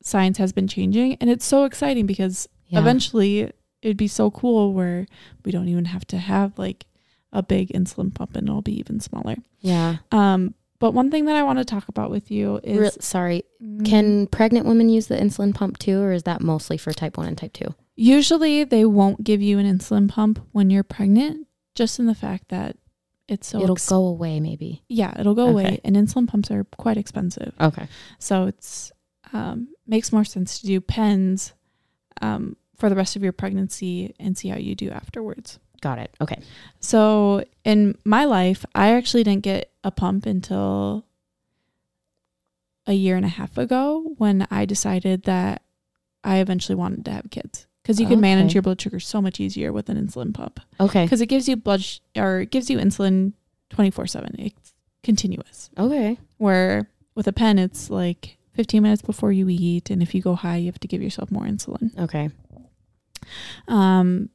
[0.03, 2.79] science has been changing, and it's so exciting because Yeah.
[2.79, 3.50] eventually
[3.83, 5.07] it'd be so cool where
[5.45, 6.87] we don't even have to have like
[7.33, 9.37] a big insulin pump, and it'll be even smaller.
[9.61, 9.97] Yeah.
[10.12, 13.45] Um, but one thing that I want to talk about with you is Real, sorry.
[13.62, 17.16] Mm, Can pregnant women use the insulin pump too, or is that mostly for type
[17.19, 17.75] 1 and type 2?
[17.97, 22.49] Usually they won't give you an insulin pump when you're pregnant, just in the fact
[22.49, 22.77] that
[23.29, 24.83] it's so It'll ex- go away maybe.
[24.88, 27.53] yeah, it'll go away and insulin pumps are quite expensive.
[27.61, 27.87] Okay.
[28.19, 28.90] So it's
[29.33, 31.53] um makes more sense to do pens
[32.23, 35.59] um for the rest of your pregnancy and see how you do afterwards.
[35.81, 36.14] Got it.
[36.21, 36.40] Okay.
[36.81, 41.05] So in my life, I actually didn't get a pump until
[42.87, 45.62] a year and a half ago when I decided that
[46.25, 49.40] I eventually wanted to have kids because you can manage your blood sugar so much
[49.40, 51.05] easier with an insulin pump Okay.
[51.05, 53.33] because it gives you blood sh- or it gives you insulin
[53.71, 56.19] 24/7 it's continuous Okay.
[56.38, 60.35] where with a pen it's like 15 minutes before you eat and if you go
[60.35, 62.29] high you have to give yourself more insulin Okay.
[63.69, 64.31] Um,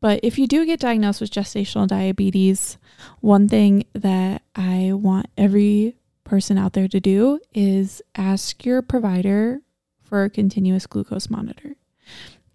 [0.00, 2.76] but if you do get diagnosed with gestational diabetes,
[3.20, 9.60] one thing that I want every person out there to do is ask your provider
[10.02, 11.76] for a continuous glucose monitor.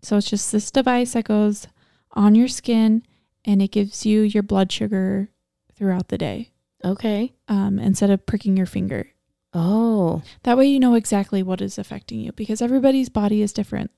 [0.02, 1.68] So it's just this device that goes
[2.12, 3.04] on your skin
[3.46, 5.30] and it gives you your blood sugar
[5.74, 6.52] throughout the day
[6.84, 7.34] Okay.
[7.48, 9.12] um, instead of pricking your finger.
[9.54, 10.22] Oh.
[10.44, 13.92] That way you know exactly what is affecting you because everybody's body is different.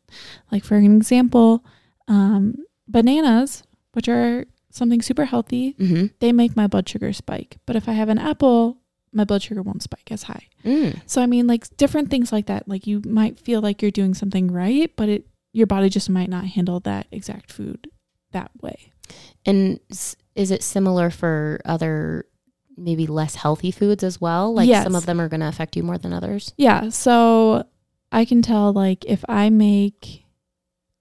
[0.51, 1.63] Like for an example,
[2.07, 2.55] um,
[2.88, 6.07] bananas, which are something super healthy, Mm-hmm.
[6.19, 7.57] they make my blood sugar spike.
[7.65, 8.77] But if I have an apple,
[9.12, 10.47] my blood sugar won't spike as high.
[10.63, 11.01] Mm.
[11.07, 12.67] So I mean like different things like that.
[12.67, 16.29] Like you might feel like you're doing something right, but it your body just might
[16.29, 17.89] not handle that exact food
[18.31, 18.91] that way.
[19.47, 19.79] And
[20.35, 22.25] is it similar for other
[22.80, 24.54] maybe less healthy foods as well?
[24.54, 24.84] Like Yes.
[24.84, 26.54] some of them are going to affect you more than others?
[26.58, 27.65] Yeah, so
[28.12, 30.26] I can tell like if I make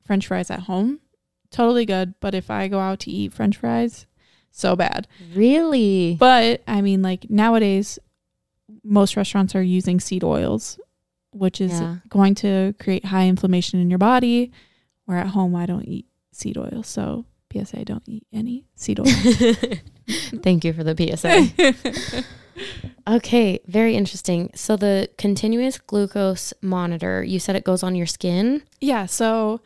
[0.04, 1.00] french fries at home,
[1.50, 4.06] totally good, but if I go out to eat french fries,
[4.50, 5.06] so bad.
[5.34, 6.16] Really?
[6.18, 7.98] But I mean like nowadays
[8.84, 10.78] most restaurants are using seed oils,
[11.32, 11.96] which is Yeah.
[12.08, 14.50] going to create high inflammation in your body.
[15.04, 16.82] Where at home I don't eat seed oil.
[16.82, 19.06] So PSA don't eat any seed oil.
[20.42, 22.24] Thank you for the PSA.
[23.16, 24.50] okay, very interesting.
[24.54, 28.62] So the continuous glucose monitor, you said it goes on your skin?
[28.80, 29.60] Yeah, so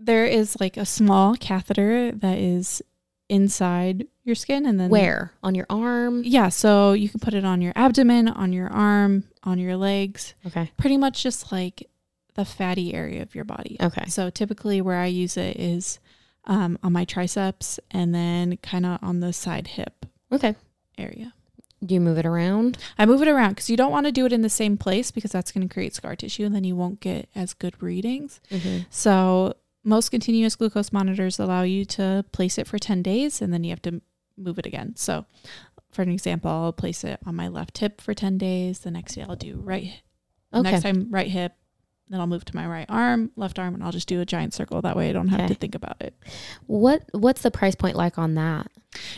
[0.00, 2.82] there is like a small catheter that is
[3.28, 5.32] inside your skin and then Where?
[5.42, 6.22] On your arm?
[6.24, 10.34] Yeah, so you can put it on your abdomen, on your arm, on your legs,
[10.46, 10.70] Okay.
[10.76, 11.88] pretty much just like
[12.34, 13.76] the fatty area of your body.
[13.80, 14.04] Okay.
[14.08, 15.98] So typically where I use it is
[16.48, 20.54] um, on my triceps and then kind of on the side hip Okay.
[20.98, 21.32] area.
[21.84, 22.76] Do you move it around?
[22.98, 25.12] I move it around because you don't want to do it in the same place
[25.12, 28.40] because that's going to create scar tissue and then you won't get as good readings.
[28.50, 28.78] Mm-hmm.
[28.90, 33.62] So most continuous glucose monitors allow you to place it for 10 days and then
[33.62, 34.00] you have to
[34.36, 34.96] move it again.
[34.96, 35.24] So
[35.92, 38.80] for an example, I'll place it on my left hip for 10 days.
[38.80, 40.02] The next day I'll do right
[40.52, 40.70] Okay.
[40.70, 41.52] next time right hip.
[42.10, 44.54] Then I'll move to my right arm, left arm, and I'll just do a giant
[44.54, 44.80] circle.
[44.82, 45.48] That way I don't have Okay.
[45.48, 46.14] to think about it.
[46.66, 48.70] What What's the price point like on that?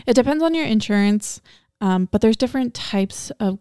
[0.06, 1.40] It depends on your insurance,
[1.80, 3.58] um, but there's different types of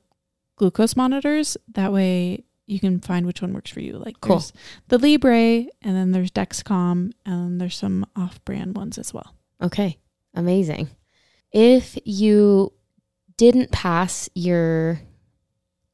[0.56, 1.58] glucose monitors.
[1.74, 3.98] That way you can find which one works for you.
[3.98, 4.44] Like Cool.
[4.90, 9.36] the Libre, and then there's Dexcom, and there's some off-brand ones as well.
[9.62, 9.98] Okay.
[10.36, 10.90] Amazing.
[11.52, 12.74] If you
[13.38, 15.02] didn't pass your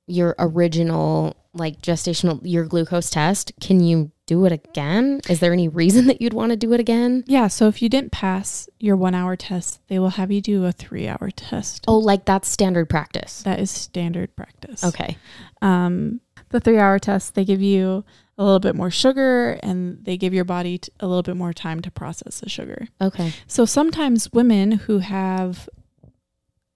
[0.07, 5.21] your original like gestational your glucose test, can you do it again?
[5.29, 7.23] Is there any reason that you'd want to do it again?
[7.27, 10.71] Yeah, so if you didn't pass your one-hour test, they will have you do a
[10.71, 11.85] three-hour test.
[11.87, 13.43] Oh, like that's standard practice.
[13.43, 14.83] That is standard practice.
[14.83, 15.17] Okay.
[15.61, 18.03] Um, the three-hour test, they give you
[18.37, 21.53] a little bit more sugar, and they give your body t- a little bit more
[21.53, 22.87] time to process the sugar.
[22.99, 23.31] Okay.
[23.47, 25.69] So sometimes women who have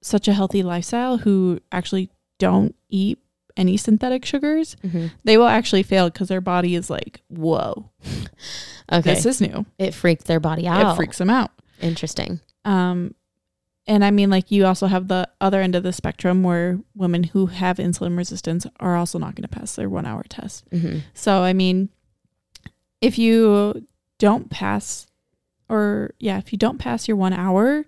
[0.02, 3.20] such a healthy lifestyle who actually don't eat
[3.60, 7.90] any synthetic sugars, hmm they will actually fail because their body is like, whoa,
[8.92, 9.14] Okay.
[9.14, 9.66] this is new.
[9.78, 10.94] it freaks their body out.
[10.94, 11.52] It freaks them out.
[11.80, 12.40] Interesting.
[12.66, 13.14] Um,
[13.86, 17.24] and I mean, like, you also have the other end of the spectrum where women
[17.24, 20.64] who have insulin resistance are also not going to pass their one hour test.
[20.72, 21.90] hmm So, I mean,
[23.02, 23.86] if you
[24.20, 25.08] don't pass,
[25.70, 27.86] or yeah, if you don't pass your one hour,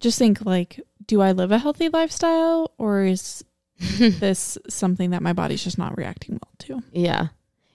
[0.00, 3.44] just think like, do I live a healthy lifestyle or is
[3.98, 6.82] this something that my body's just not reacting well to?
[6.92, 7.28] yeah.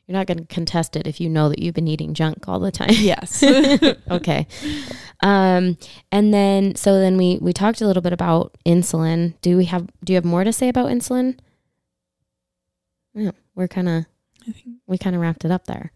[0.08, 2.60] You're not going to contest it if you know that you've been eating junk all
[2.60, 2.92] the time.
[2.92, 3.44] Yes.
[4.12, 4.46] okay.
[5.22, 5.78] Um,
[6.12, 9.34] and then so then we we talked a little bit about insulin.
[9.42, 11.40] Do we have do you have more to say about insulin?
[13.16, 14.06] Yeah, we're kind of
[14.48, 15.92] I think we kind of wrapped it up there.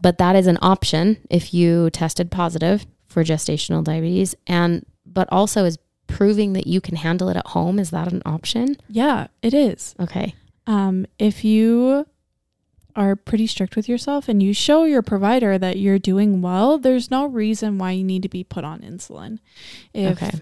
[0.00, 5.64] But that is an option if you tested positive for gestational diabetes and but also
[5.64, 8.76] is proving that you can handle it at home is that an option?
[8.88, 9.94] yeah, it is.
[10.00, 10.34] Okay.
[10.66, 12.06] Um, if you
[12.96, 17.10] are pretty strict with yourself and you show your provider that you're doing well, there's
[17.10, 19.38] no reason why you need to be put on insulin.
[19.94, 20.40] If Okay.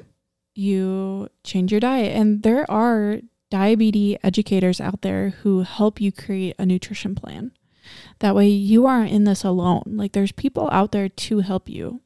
[0.55, 6.57] you change your diet, and there are diabetes educators out there who help you create
[6.59, 7.53] a nutrition plan.
[8.21, 9.83] That way you aren't in this alone.
[9.87, 12.01] Like there's people out there to help you.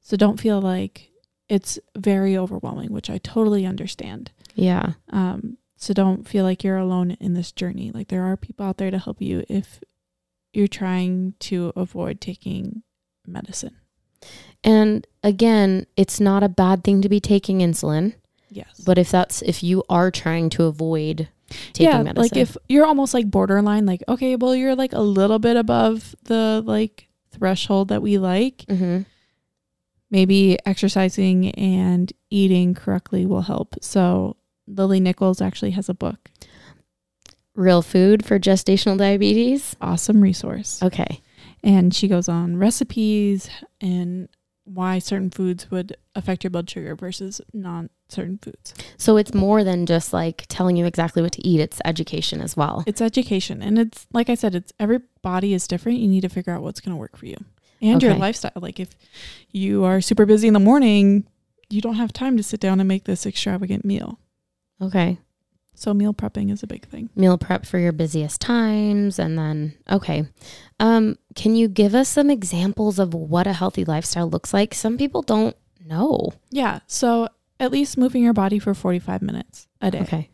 [0.00, 1.07] So don't feel like
[1.48, 4.32] it's very overwhelming, which I totally understand.
[4.54, 4.94] Yeah.
[5.10, 7.90] Um, so don't feel like you're alone in this journey.
[7.92, 9.82] Like there are people out there to help you if
[10.52, 12.82] you're trying to avoid taking
[13.26, 13.76] medicine.
[14.64, 18.14] And again, it's not a bad thing to be taking insulin.
[18.50, 18.80] Yes.
[18.84, 21.28] But if that's if you are trying to avoid
[21.72, 25.00] taking yeah, medicine, like if you're almost like borderline, like, okay, well, you're like a
[25.00, 28.64] little bit above the like threshold that we like.
[28.68, 29.02] hmm
[30.10, 33.74] Maybe exercising and eating correctly will help.
[33.82, 36.30] So Lily Nichols actually has a book.
[37.54, 39.74] real food for gestational diabetes.
[39.80, 40.82] Awesome resource.
[40.82, 41.20] Okay.
[41.64, 44.28] and she goes on recipes and
[44.64, 48.74] why certain foods would affect your blood sugar versus non certain foods.
[48.96, 52.56] So it's more than just like telling you exactly what to eat, it's education as
[52.56, 52.84] well.
[52.86, 55.98] It's education and it's like I said it's every body is different.
[55.98, 57.36] You need to figure out what's going to work for you.
[57.80, 58.52] And your lifestyle.
[58.56, 58.90] Like if
[59.50, 61.26] you are super busy in the morning,
[61.70, 64.18] you don't have time to sit down and make this extravagant meal.
[64.80, 65.18] Okay.
[65.74, 67.08] So meal prepping is a big thing.
[67.14, 70.26] Meal prep for your busiest times and then okay.
[70.80, 74.74] Um can you give us some examples of what a healthy lifestyle looks like?
[74.74, 76.32] Some people don't know.
[76.50, 76.80] Yeah.
[76.88, 77.28] So
[77.60, 80.00] at least moving your body for 45 minutes a day.
[80.00, 80.30] Okay.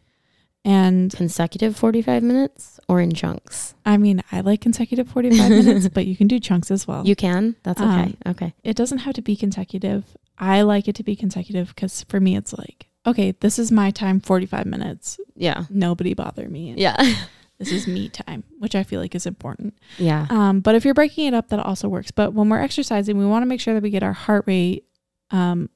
[0.65, 3.75] And Consecutive 45 minutes or in chunks?
[3.85, 7.07] I mean, I like consecutive 45 minutes, but you can do chunks as well.
[7.07, 7.57] You can?
[7.65, 7.89] That's okay.
[7.91, 8.55] Um, okay.
[8.63, 10.17] it doesn't have to be consecutive.
[10.39, 13.91] I like it to be consecutive because for me, it's like, okay, this is my
[13.91, 15.21] time, 45 minutes.
[15.37, 15.65] Yeah.
[15.69, 16.75] Nobody bother me.
[16.77, 16.97] Yeah.
[17.57, 19.79] This is me time, which I feel like is important.
[19.97, 20.27] yeah.
[20.29, 22.11] Um, but if you're breaking it up, that also works.
[22.11, 24.85] But when we're exercising, we want to make sure that we get our heart rate
[25.31, 25.71] um,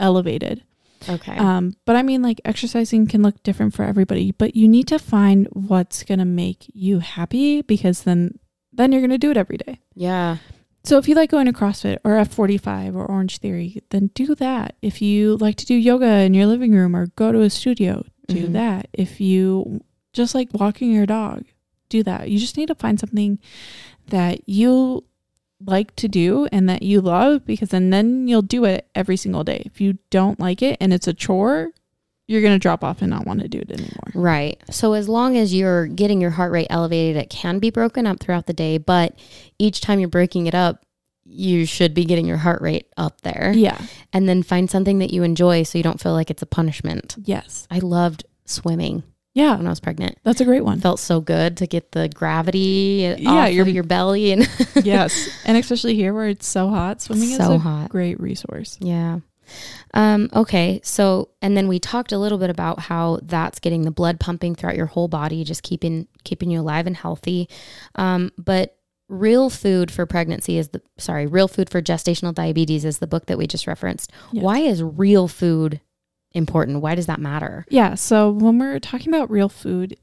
[0.00, 0.64] elevated.
[1.08, 1.36] Okay.
[1.36, 4.98] Um, but I mean, like exercising can look different for everybody, but you need to
[4.98, 8.38] find what's going to make you happy because then,
[8.72, 9.80] then you're going to do it every day.
[9.94, 10.38] yeah.
[10.84, 14.76] So if you like going to CrossFit or F45 or Orange Theory, then do that.
[14.80, 18.06] If you like to do yoga in your living room or go to a studio,
[18.28, 18.52] do Mhm.
[18.52, 18.88] that.
[18.94, 19.80] If you
[20.14, 21.44] just like walking your dog,
[21.90, 22.30] do that.
[22.30, 23.38] You just need to find something
[24.06, 25.04] that you
[25.64, 29.44] like to do and that you love because then then you'll do it every single
[29.44, 29.62] day.
[29.66, 31.70] If you don't like it and it's a chore,
[32.26, 34.12] you're going to drop off and not want to do it anymore.
[34.14, 34.62] Right.
[34.70, 38.20] So as long as you're getting your heart rate elevated, it can be broken up
[38.20, 39.18] throughout the day, but
[39.58, 40.84] each time you're breaking it up,
[41.24, 43.52] you should be getting your heart rate up there.
[43.54, 43.80] Yeah.
[44.12, 47.16] And then find something that you enjoy so you don't feel like it's a punishment.
[47.24, 47.66] Yes.
[47.70, 49.02] I loved swimming
[49.38, 49.56] Yeah.
[49.56, 50.18] when I was pregnant.
[50.24, 50.80] That's a great one.
[50.80, 54.48] Felt so good to get the gravity Yeah, of your belly and
[54.84, 55.28] yes.
[55.44, 57.90] And especially here where it's so hot, swimming is so a hot.
[57.90, 58.76] great resource.
[58.80, 59.20] Yeah.
[59.94, 60.80] Um, okay.
[60.84, 64.54] So, and then we talked a little bit about how that's getting the blood pumping
[64.54, 67.48] throughout your whole body, just keeping keeping you alive and healthy.
[67.94, 68.76] Um, but
[69.08, 73.24] real food for pregnancy is the sorry, real food for gestational diabetes is the book
[73.26, 74.12] that we just referenced.
[74.32, 74.44] Yes.
[74.44, 75.80] Why is real food
[76.32, 76.80] important?
[76.82, 77.64] Why does that matter?
[77.70, 77.94] Yeah.
[77.94, 79.96] So when we're talking about real food,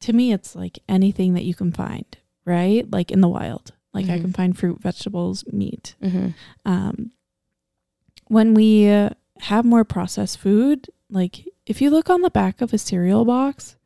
[0.00, 2.04] to me, it's like anything that you can find,
[2.44, 2.90] right?
[2.90, 3.72] Like in the wild.
[3.92, 4.22] Like I Mhm.
[4.22, 5.94] can find fruit, vegetables, meat.
[6.02, 6.28] Mm-hmm.
[6.64, 7.12] Um,
[8.28, 12.72] when we uh, have more processed food, like if you look on the back of
[12.72, 13.76] a cereal box,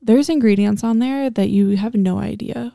[0.00, 2.74] there's ingredients on there that you have no idea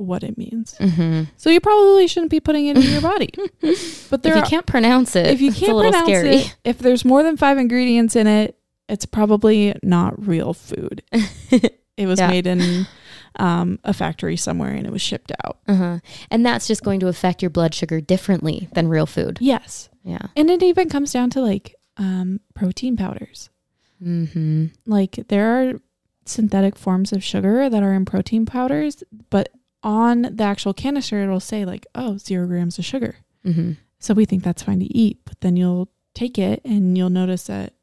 [0.00, 0.74] what it means.
[0.80, 1.24] Mm-hmm.
[1.36, 3.30] So you probably shouldn't be putting it in your body.
[4.10, 6.36] But there If you are, can't pronounce it, if you can't a little pronounce scary.
[6.36, 8.56] it, if there's more than five ingredients in it,
[8.88, 11.02] it's probably not real food.
[11.96, 12.28] It was Yeah.
[12.28, 12.86] made in
[13.36, 15.58] um, a factory somewhere and it was shipped out.
[15.68, 15.98] uh-huh.
[16.30, 19.36] And that's just going to affect your blood sugar differently than real food.
[19.40, 19.90] Yes.
[20.02, 20.28] Yeah.
[20.34, 23.50] And it even comes down to like um, protein powders.
[24.02, 24.66] Mm-hmm.
[24.86, 25.74] Like there are
[26.24, 29.50] synthetic forms of sugar that are in protein powders, but
[29.82, 33.16] on the actual canister, it'll say like, oh, zero grams of sugar.
[33.44, 33.72] Mm-hmm.
[33.98, 37.44] So we think that's fine to eat, but then you'll take it and you'll notice
[37.44, 37.74] that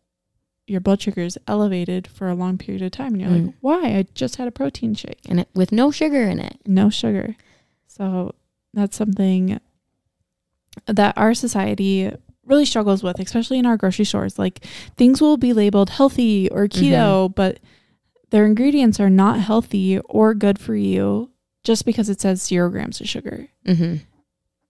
[0.67, 3.13] your blood sugar is elevated for a long period of time.
[3.13, 3.45] And you're Mm.
[3.47, 3.81] like, why?
[3.97, 5.19] I just had a protein shake.
[5.29, 6.57] And it, with no sugar in it.
[6.65, 7.35] no sugar.
[7.87, 8.35] So
[8.73, 9.59] that's something
[10.85, 12.11] that our society
[12.45, 14.37] really struggles with, especially in our grocery stores.
[14.37, 14.63] Like
[14.97, 17.59] things will be labeled healthy or keto, but
[18.29, 21.31] their ingredients are not healthy or good for you
[21.63, 23.47] just because it says zero grams of sugar.
[23.65, 23.97] Mm-hmm.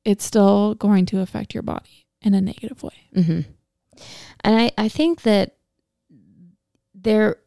[0.04, 3.10] It's still going to affect your body in a negative way.
[3.16, 3.42] Mm-hmm.
[4.44, 5.56] And I, I think that
[6.94, 7.38] there,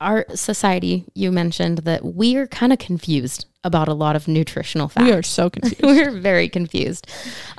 [0.00, 4.88] our society, you mentioned that we are kind of confused about a lot of nutritional
[4.88, 5.04] facts.
[5.04, 5.82] We are so confused.
[5.82, 7.06] We're very confused.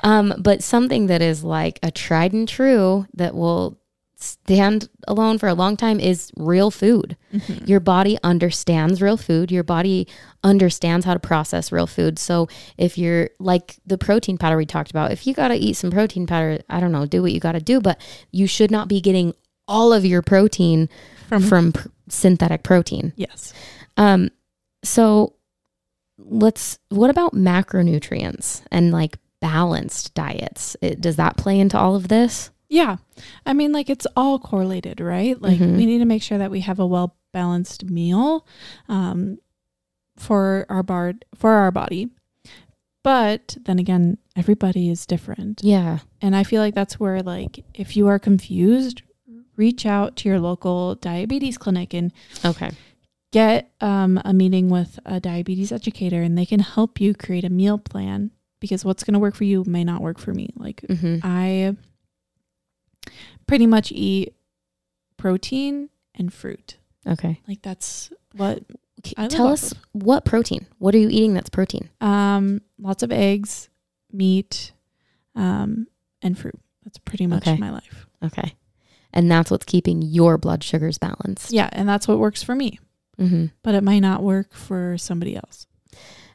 [0.00, 3.78] Um, but something that is like a tried and true that will
[4.22, 7.16] stand alone for a long time is real food.
[7.34, 7.68] Mhm.
[7.68, 9.50] Your body understands real food.
[9.50, 10.06] Your body
[10.44, 12.18] understands how to process real food.
[12.18, 12.48] So
[12.78, 15.90] if you're like the protein powder we talked about, if you got to eat some
[15.90, 18.00] protein powder, I don't know, do what you got to do, but
[18.30, 19.34] you should not be getting
[19.68, 20.88] all of your protein
[21.28, 23.12] From, from pr- synthetic protein.
[23.16, 23.52] yes.
[23.96, 24.30] Um,
[24.84, 25.34] so
[26.18, 30.76] let's, what about macronutrients and like balanced diets?
[30.80, 32.50] It, does that play into all of this?
[32.72, 32.96] Yeah.
[33.44, 35.40] I mean, like it's all correlated, right?
[35.40, 35.76] Like Mhm.
[35.76, 38.46] we need to make sure that we have a well balanced meal
[38.88, 39.38] um,
[40.16, 42.08] for our bar for our body.
[43.04, 45.60] But then again, everybody is different.
[45.64, 45.98] Yeah.
[46.20, 49.02] And I feel like that's where like if you are confused,
[49.56, 52.12] reach out to your local diabetes clinic and
[52.44, 52.70] Okay.
[53.32, 57.50] get um, a meeting with a diabetes educator and they can help you create a
[57.50, 60.50] meal plan because what's going to work for you may not work for me.
[60.56, 61.76] Like hmm I
[63.46, 64.34] pretty much eat
[65.16, 66.76] protein and fruit.
[67.06, 67.40] Okay.
[67.48, 68.62] Like that's what
[69.16, 70.66] I Tell us what protein.
[70.78, 71.90] What are you eating that's protein?
[72.00, 73.68] um lots of eggs,
[74.12, 74.72] meat,
[75.34, 75.86] um
[76.22, 76.58] and fruit.
[76.84, 77.56] That's pretty much Okay.
[77.58, 78.06] my life.
[78.22, 78.54] Okay.
[79.12, 81.52] And that's what's keeping your blood sugars balanced.
[81.52, 82.78] Yeah, and that's what works for me,
[83.18, 85.66] hmm but it might not work for somebody else.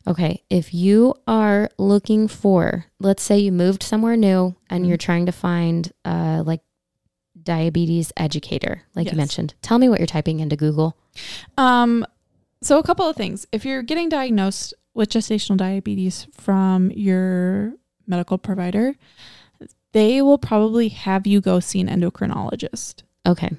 [0.07, 0.41] Okay.
[0.49, 4.87] If you are looking for, let's say you moved somewhere new and Mhm.
[4.87, 6.61] you're trying to find uh like
[7.41, 9.13] diabetes educator, like Yes.
[9.13, 9.53] you mentioned.
[9.61, 10.97] Tell me what you're typing into Google.
[11.57, 12.05] Um
[12.61, 13.45] so a couple of things.
[13.51, 17.73] If you're getting diagnosed with gestational diabetes from your
[18.07, 18.95] medical provider,
[19.91, 23.03] they will probably have you go see an endocrinologist.
[23.25, 23.49] Okay.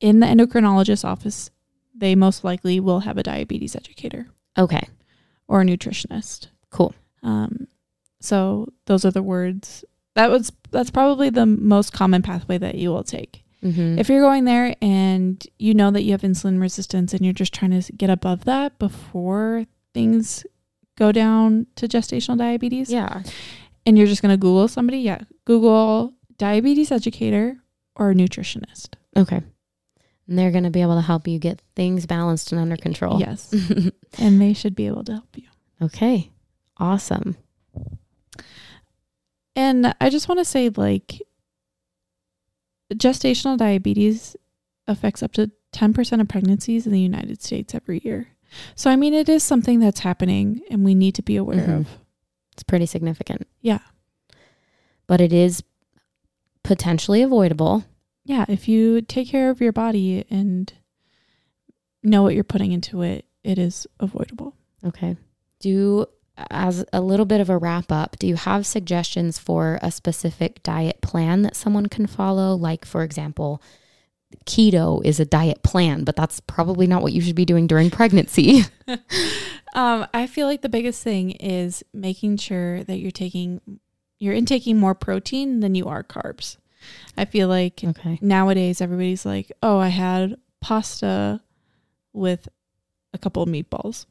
[0.00, 1.50] in the endocrinologist's office,
[1.92, 4.86] they most likely will have a diabetes educator Okay.
[5.48, 6.48] Or a nutritionist.
[6.70, 6.94] Cool.
[7.22, 7.66] Um,
[8.20, 9.84] so those are the words.
[10.14, 13.42] That was that's probably the most common pathway that you will take.
[13.62, 17.32] hmm If you're going there and you know that you have insulin resistance and you're
[17.32, 20.44] just trying to get above that before things
[20.96, 23.22] go down to gestational diabetes, yeah.
[23.86, 27.56] and you're just going to Google somebody, yeah, Google diabetes educator
[27.94, 28.94] or nutritionist.
[29.16, 29.42] Okay.
[30.28, 33.18] And they're going to be able to help you get things balanced and under control.
[33.18, 33.50] Yes.
[34.18, 35.48] and they should be able to help you.
[35.82, 36.30] okay.
[36.78, 37.36] Awesome.
[39.56, 41.20] And I just want to say, like,
[42.94, 44.36] gestational diabetes
[44.86, 48.28] affects up to 10% of pregnancies in the United States every year.
[48.74, 51.80] So, I mean, it is something that's happening and we need to be aware Mhm.
[51.80, 51.98] of.
[52.52, 53.46] It's pretty significant.
[53.60, 53.80] Yeah.
[55.06, 55.62] But it is
[56.62, 57.84] potentially avoidable.
[58.28, 58.44] Yeah.
[58.46, 60.70] If you take care of your body and
[62.02, 64.54] know what you're putting into it, it is avoidable.
[64.84, 65.16] Okay.
[65.60, 66.06] Do
[66.50, 70.62] as a little bit of a wrap up, do you have suggestions for a specific
[70.62, 72.54] diet plan that someone can follow?
[72.54, 73.62] Like, for example,
[74.44, 77.90] keto is a diet plan, but that's probably not what you should be doing during
[77.90, 78.64] pregnancy.
[79.74, 83.60] Um, I feel like the biggest thing is making sure that you're taking,
[84.18, 86.56] you're intaking more protein than you are carbs.
[87.16, 88.18] I feel like okay.
[88.20, 91.40] nowadays everybody's like, oh, I had pasta
[92.12, 92.48] with
[93.12, 94.06] a couple of meatballs.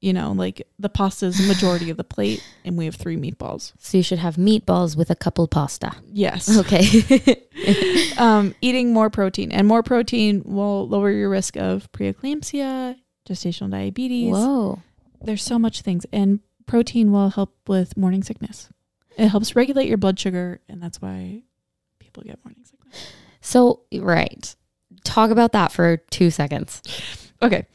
[0.00, 3.18] You know, like the pasta is the majority of the plate, and we have three
[3.18, 3.72] meatballs.
[3.78, 5.92] So you should have meatballs with a couple pasta.
[6.10, 6.48] Yes.
[6.60, 7.46] Okay.
[8.18, 12.96] um, eating more protein and more protein will lower your risk of preeclampsia,
[13.28, 14.32] gestational diabetes.
[14.32, 14.80] Whoa.
[15.22, 18.70] There's so much things, and protein will help with morning sickness.
[19.18, 21.42] It helps regulate your blood sugar, and that's why
[22.12, 23.12] people get morning sickness.
[23.40, 24.54] So, right.
[25.04, 26.82] Talk about that for two seconds.
[27.40, 27.66] Okay.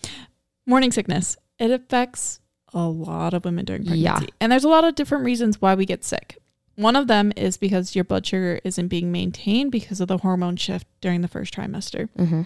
[0.65, 1.37] Morning sickness.
[1.57, 2.39] It affects
[2.73, 4.03] a lot of women during pregnancy.
[4.03, 4.35] Yeah.
[4.39, 6.37] And there's a lot of different reasons why we get sick.
[6.75, 10.57] One of them is because your blood sugar isn't being maintained because of the hormone
[10.57, 12.09] shift during the first trimester.
[12.17, 12.41] Mm-hmm.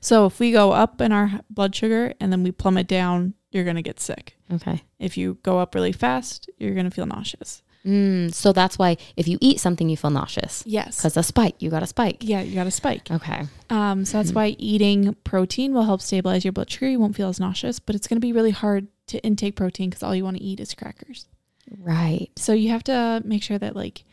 [0.00, 3.64] So if we go up in our blood sugar and then we plummet down, you're
[3.64, 4.36] going to get sick.
[4.52, 4.84] Okay.
[5.00, 7.62] If you go up really fast, you're going to feel nauseous.
[7.86, 10.96] Mm, so that's why if you eat something, you feel nauseous Yes.
[10.98, 12.18] because a spike, you got a spike.
[12.20, 13.10] Yeah, you got a spike.
[13.10, 13.46] Okay.
[13.70, 16.88] Um, so that's why eating protein will help stabilize your blood sugar.
[16.88, 19.88] You won't feel as nauseous, but it's going to be really hard to intake protein
[19.90, 21.26] because all you want to eat is crackers.
[21.78, 22.28] Right.
[22.36, 24.04] So you have to make sure that like,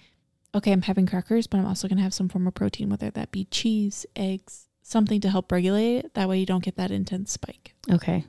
[0.55, 3.31] okay, I'm having crackers, but I'm also gonna have some form of protein, whether that
[3.31, 6.13] be cheese, eggs, something to help regulate it.
[6.13, 7.73] That way you don't get that intense spike.
[7.91, 8.25] Okay.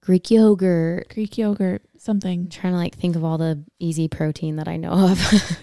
[0.00, 1.08] Greek yogurt.
[1.08, 2.48] Greek yogurt, I'm something.
[2.48, 5.58] trying to like think of all the easy protein that I know of.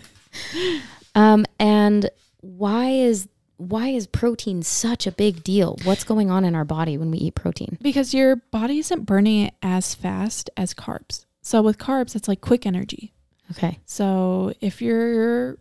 [1.16, 2.10] um, and
[2.42, 3.28] why is
[3.58, 5.78] why is protein such a big deal?
[5.84, 7.78] What's going on in our body when we eat protein?
[7.82, 11.26] Because your body isn't burning it as fast as carbs.
[11.42, 13.14] So with carbs, it's like quick energy.
[13.52, 13.80] Okay.
[13.86, 15.58] So if you're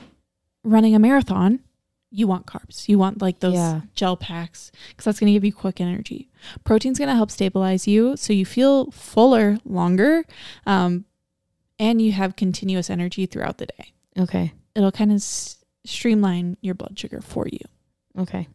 [0.64, 1.60] running a marathon,
[2.16, 2.88] you want carbs.
[2.88, 3.80] You want like those Yeah.
[3.94, 6.28] gel packs because that's going to give you quick energy.
[6.62, 10.24] Protein's going to help stabilize you so you feel fuller longer
[10.64, 11.04] um,
[11.78, 13.92] and you have continuous energy throughout the day.
[14.18, 14.52] Okay.
[14.76, 17.58] It'll kind of s- streamline your blood sugar for you.
[18.16, 18.46] Okay.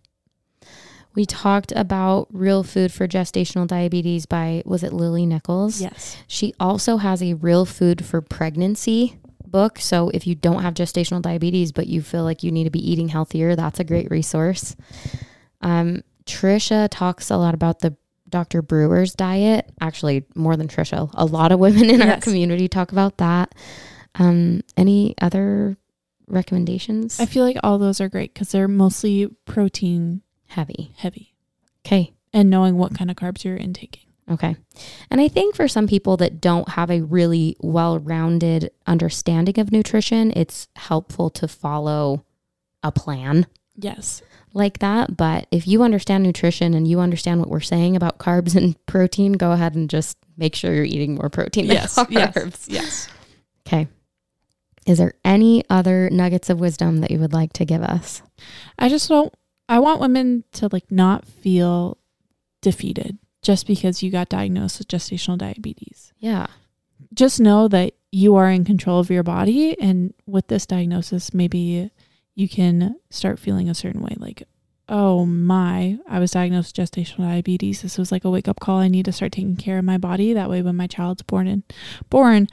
[1.16, 5.82] We talked about Real Food for Gestational Diabetes by was it Lily Nichols?
[5.82, 6.18] Yes.
[6.28, 9.18] She also has a Real Food for Pregnancy
[9.52, 9.80] book.
[9.80, 12.92] So if you don't have gestational diabetes, but you feel like you need to be
[12.92, 14.76] eating healthier, that's a great resource.
[15.62, 17.96] Um, Trisha talks a lot about the
[18.30, 18.62] Dr.
[18.62, 19.72] Brewer's diet.
[19.82, 23.56] Actually, more than Trisha, a lot of women in our community talk about that.
[24.16, 25.78] Um, any other
[26.28, 27.20] recommendations?
[27.20, 30.94] I feel like all those are great because they're mostly protein Heavy.
[30.98, 31.34] heavy
[31.86, 32.14] Okay.
[32.34, 34.04] and knowing what kind of carbs you're intaking.
[34.30, 34.56] Okay.
[35.10, 39.72] And I think for some people that don't have a really well rounded understanding of
[39.72, 42.24] nutrition, it's helpful to follow
[42.84, 44.22] a plan Yes.
[44.54, 45.18] like that.
[45.18, 49.34] But if you understand nutrition and you understand what we're saying about carbs and protein,
[49.34, 51.96] go ahead and just make sure you're eating more protein than Yes.
[51.96, 52.12] carbs.
[52.12, 52.68] Yes.
[52.70, 53.10] Yes.
[53.68, 53.88] Okay.
[54.86, 58.22] Is there any other nuggets of wisdom that you would like to give us?
[58.78, 59.34] I just don't
[59.68, 61.98] I want women to like not feel
[62.62, 66.14] defeated just because you got diagnosed with gestational diabetes.
[66.18, 66.48] Yeah.
[67.14, 71.92] Just know that you are in control of your body and with this diagnosis maybe
[72.36, 74.44] you can start feeling a certain way like
[74.92, 77.84] oh my, I was diagnosed with gestational diabetes.
[77.84, 78.80] This was like a wake up call.
[78.80, 81.46] I need to start taking care of my body that way when my child's born
[81.46, 81.62] and
[82.10, 82.48] born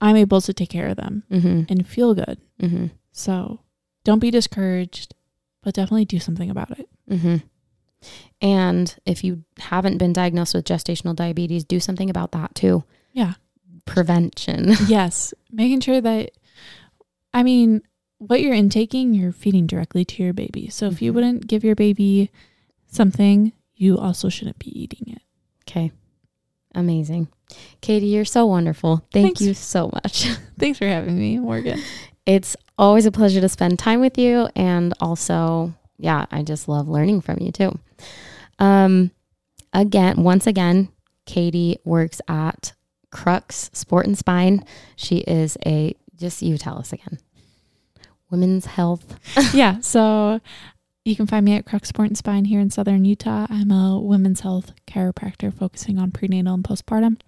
[0.00, 1.62] I'm able to take care of them Mm-hmm.
[1.68, 2.40] and feel good.
[2.60, 2.86] Mm-hmm.
[3.12, 3.60] So,
[4.02, 5.14] don't be discouraged,
[5.62, 6.88] but definitely do something about it.
[7.10, 7.36] Mm-hmm.
[8.44, 12.84] And if you haven't been diagnosed with gestational diabetes, do something about that too.
[13.12, 13.34] Yeah.
[13.86, 14.74] Prevention.
[14.86, 16.30] yes, making sure that
[17.32, 17.80] I mean,
[18.18, 20.68] what you're intaking, you're feeding directly to your baby.
[20.68, 21.14] So if you Mhm.
[21.14, 22.30] wouldn't give your baby
[22.86, 25.22] something, you also shouldn't be eating it.
[25.66, 25.90] Okay.
[26.74, 27.28] Amazing.
[27.82, 29.04] Kati, you're so wonderful.
[29.12, 29.40] Thank Thanks.
[29.40, 30.28] you so much.
[30.58, 31.80] Thanks for having me, Morgan.
[32.26, 34.48] It's always a pleasure to spend time with you.
[34.54, 37.78] And also, yeah, I just love learning from you too.
[38.58, 39.10] Um,
[39.72, 40.88] again, once again,
[41.26, 42.72] Kati works at
[43.10, 44.64] Crux Sport and Spine.
[44.96, 47.18] She is a, just you tell us again,
[48.30, 49.18] women's health.
[49.54, 50.40] yeah, so
[51.04, 53.46] you can find me at Crux Sport and Spine here in Southern Utah.
[53.48, 57.20] I'm a women's health chiropractor focusing on prenatal and postpartum.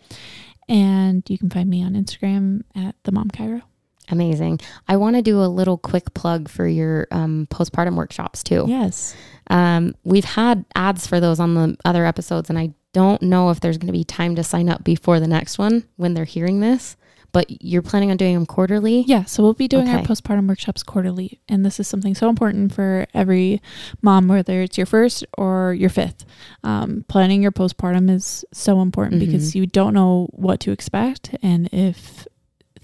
[0.68, 3.62] And you can find me on Instagram at the Mom Chiro.
[4.09, 4.61] Amazing.
[4.88, 8.64] I want to do a little quick plug for your um, postpartum workshops too.
[8.68, 9.16] Yes.
[9.48, 13.61] Um, we've had ads for those on the other episodes, and I don't know if
[13.61, 16.61] there's going to be time to sign up before the next one when they're hearing
[16.61, 16.96] this.
[17.32, 19.02] But you're planning on doing them quarterly?
[19.02, 21.38] Yeah, so we'll be doing our postpartum workshops quarterly.
[21.48, 23.61] And this is something so important for every
[24.00, 26.24] mom, whether it's your first or your fifth.
[26.64, 31.36] Um, planning your postpartum is so important because you don't know what to expect.
[31.42, 32.26] And if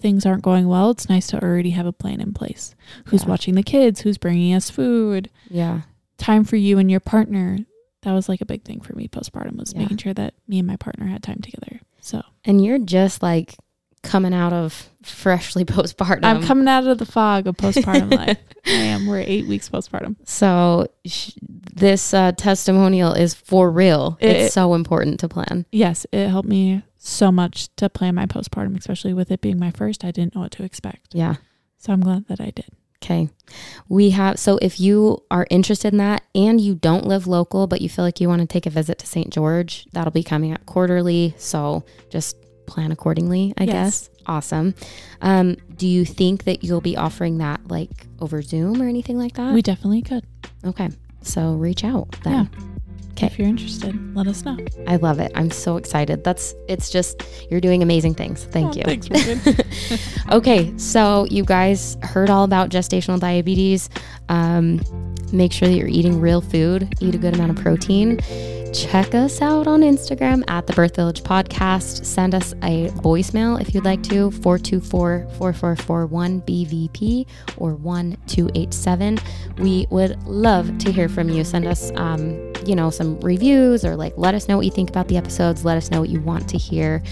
[0.03, 2.74] things aren't going well, it's nice to already have a plan in place.
[3.07, 3.28] Who's Yeah.
[3.30, 4.00] watching the kids?
[4.03, 5.30] Who's bringing us food?
[5.48, 5.82] Yeah.
[6.18, 7.59] Time for you and your partner.
[8.03, 9.80] That was like a big thing for me postpartum was Yeah.
[9.82, 11.80] making sure that me and my partner had time together.
[12.00, 13.55] So And you're just like
[14.03, 16.24] coming out of freshly postpartum.
[16.24, 18.38] I'm coming out of the fog of postpartum life.
[18.66, 19.07] I am.
[19.07, 20.16] We're eight weeks postpartum.
[20.24, 21.30] So sh-
[21.74, 24.18] this uh, testimonial is for real.
[24.20, 25.66] It- it's so important to plan.
[25.72, 29.70] yes, it helped me so much to plan my postpartum, especially with it being my
[29.72, 30.05] first.
[30.05, 31.09] I didn't know what to expect.
[31.14, 31.36] Yeah.
[31.78, 32.66] So I'm glad that I did.
[33.03, 33.28] Okay.
[33.88, 37.80] We have, so if you are interested in that and you don't live local, but
[37.80, 39.30] you feel like you want to take a visit to St.
[39.30, 41.34] George, that'll be coming up quarterly.
[41.36, 42.36] So just
[42.66, 43.72] plan accordingly, I Yes.
[44.08, 44.10] guess.
[44.26, 44.74] Awesome.
[45.20, 49.34] Um, do you think that you'll be offering that like over Zoom or anything like
[49.34, 49.52] that?
[49.54, 50.24] We definitely could.
[50.64, 50.90] okay.
[51.22, 52.48] So reach out then.
[53.12, 53.26] Okay.
[53.26, 54.56] If you're interested, let us know.
[54.86, 55.30] I love it.
[55.34, 56.24] I'm so excited.
[56.24, 58.44] That's, it's just, you're doing amazing things.
[58.44, 58.82] Thank Oh, you.
[58.84, 59.08] Thanks,
[60.32, 63.90] Okay, so you guys heard all about gestational diabetes.
[64.28, 64.80] Um,
[65.32, 68.18] make sure that you're eating real food, eat a good amount of protein.
[68.72, 72.06] Check us out on Instagram at the Birth Village Podcast.
[72.06, 77.26] Send us a voicemail if you'd like to 424 4441 BVP
[77.58, 79.18] or 1287.
[79.58, 81.44] We would love to hear from you.
[81.44, 84.88] Send us, um, you know, some reviews or like let us know what you think
[84.88, 85.66] about the episodes.
[85.66, 87.02] Let us know what you want to hear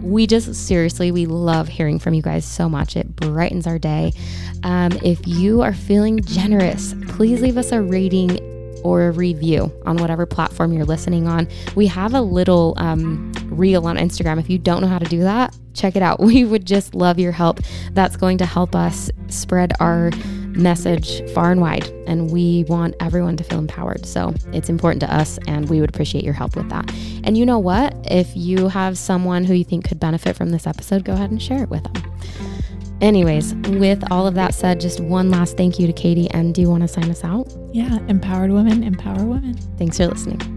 [0.00, 4.12] we just seriously we love hearing from you guys so much it brightens our day
[4.62, 8.38] um, if you are feeling generous please leave us a rating
[8.84, 11.48] or a review on whatever platform you're listening on.
[11.74, 14.38] We have a little um, reel on instagram.
[14.38, 16.20] If you don't know how to do that check it out.
[16.34, 17.60] We would just love your help.
[17.92, 20.10] That's going to help us spread our
[20.56, 24.06] message far and wide and we want everyone to feel empowered.
[24.06, 26.90] So it's important to us and we would appreciate your help with that.
[27.24, 27.94] And you know what?
[28.10, 31.42] If you have someone who you think could benefit from this episode go ahead and
[31.42, 32.53] share it with them
[33.04, 36.62] anyways with all of that said just one last thank you to Kati and do
[36.62, 39.54] you want to sign us out yeah, empowered women empower women.
[39.76, 40.53] thanks for listening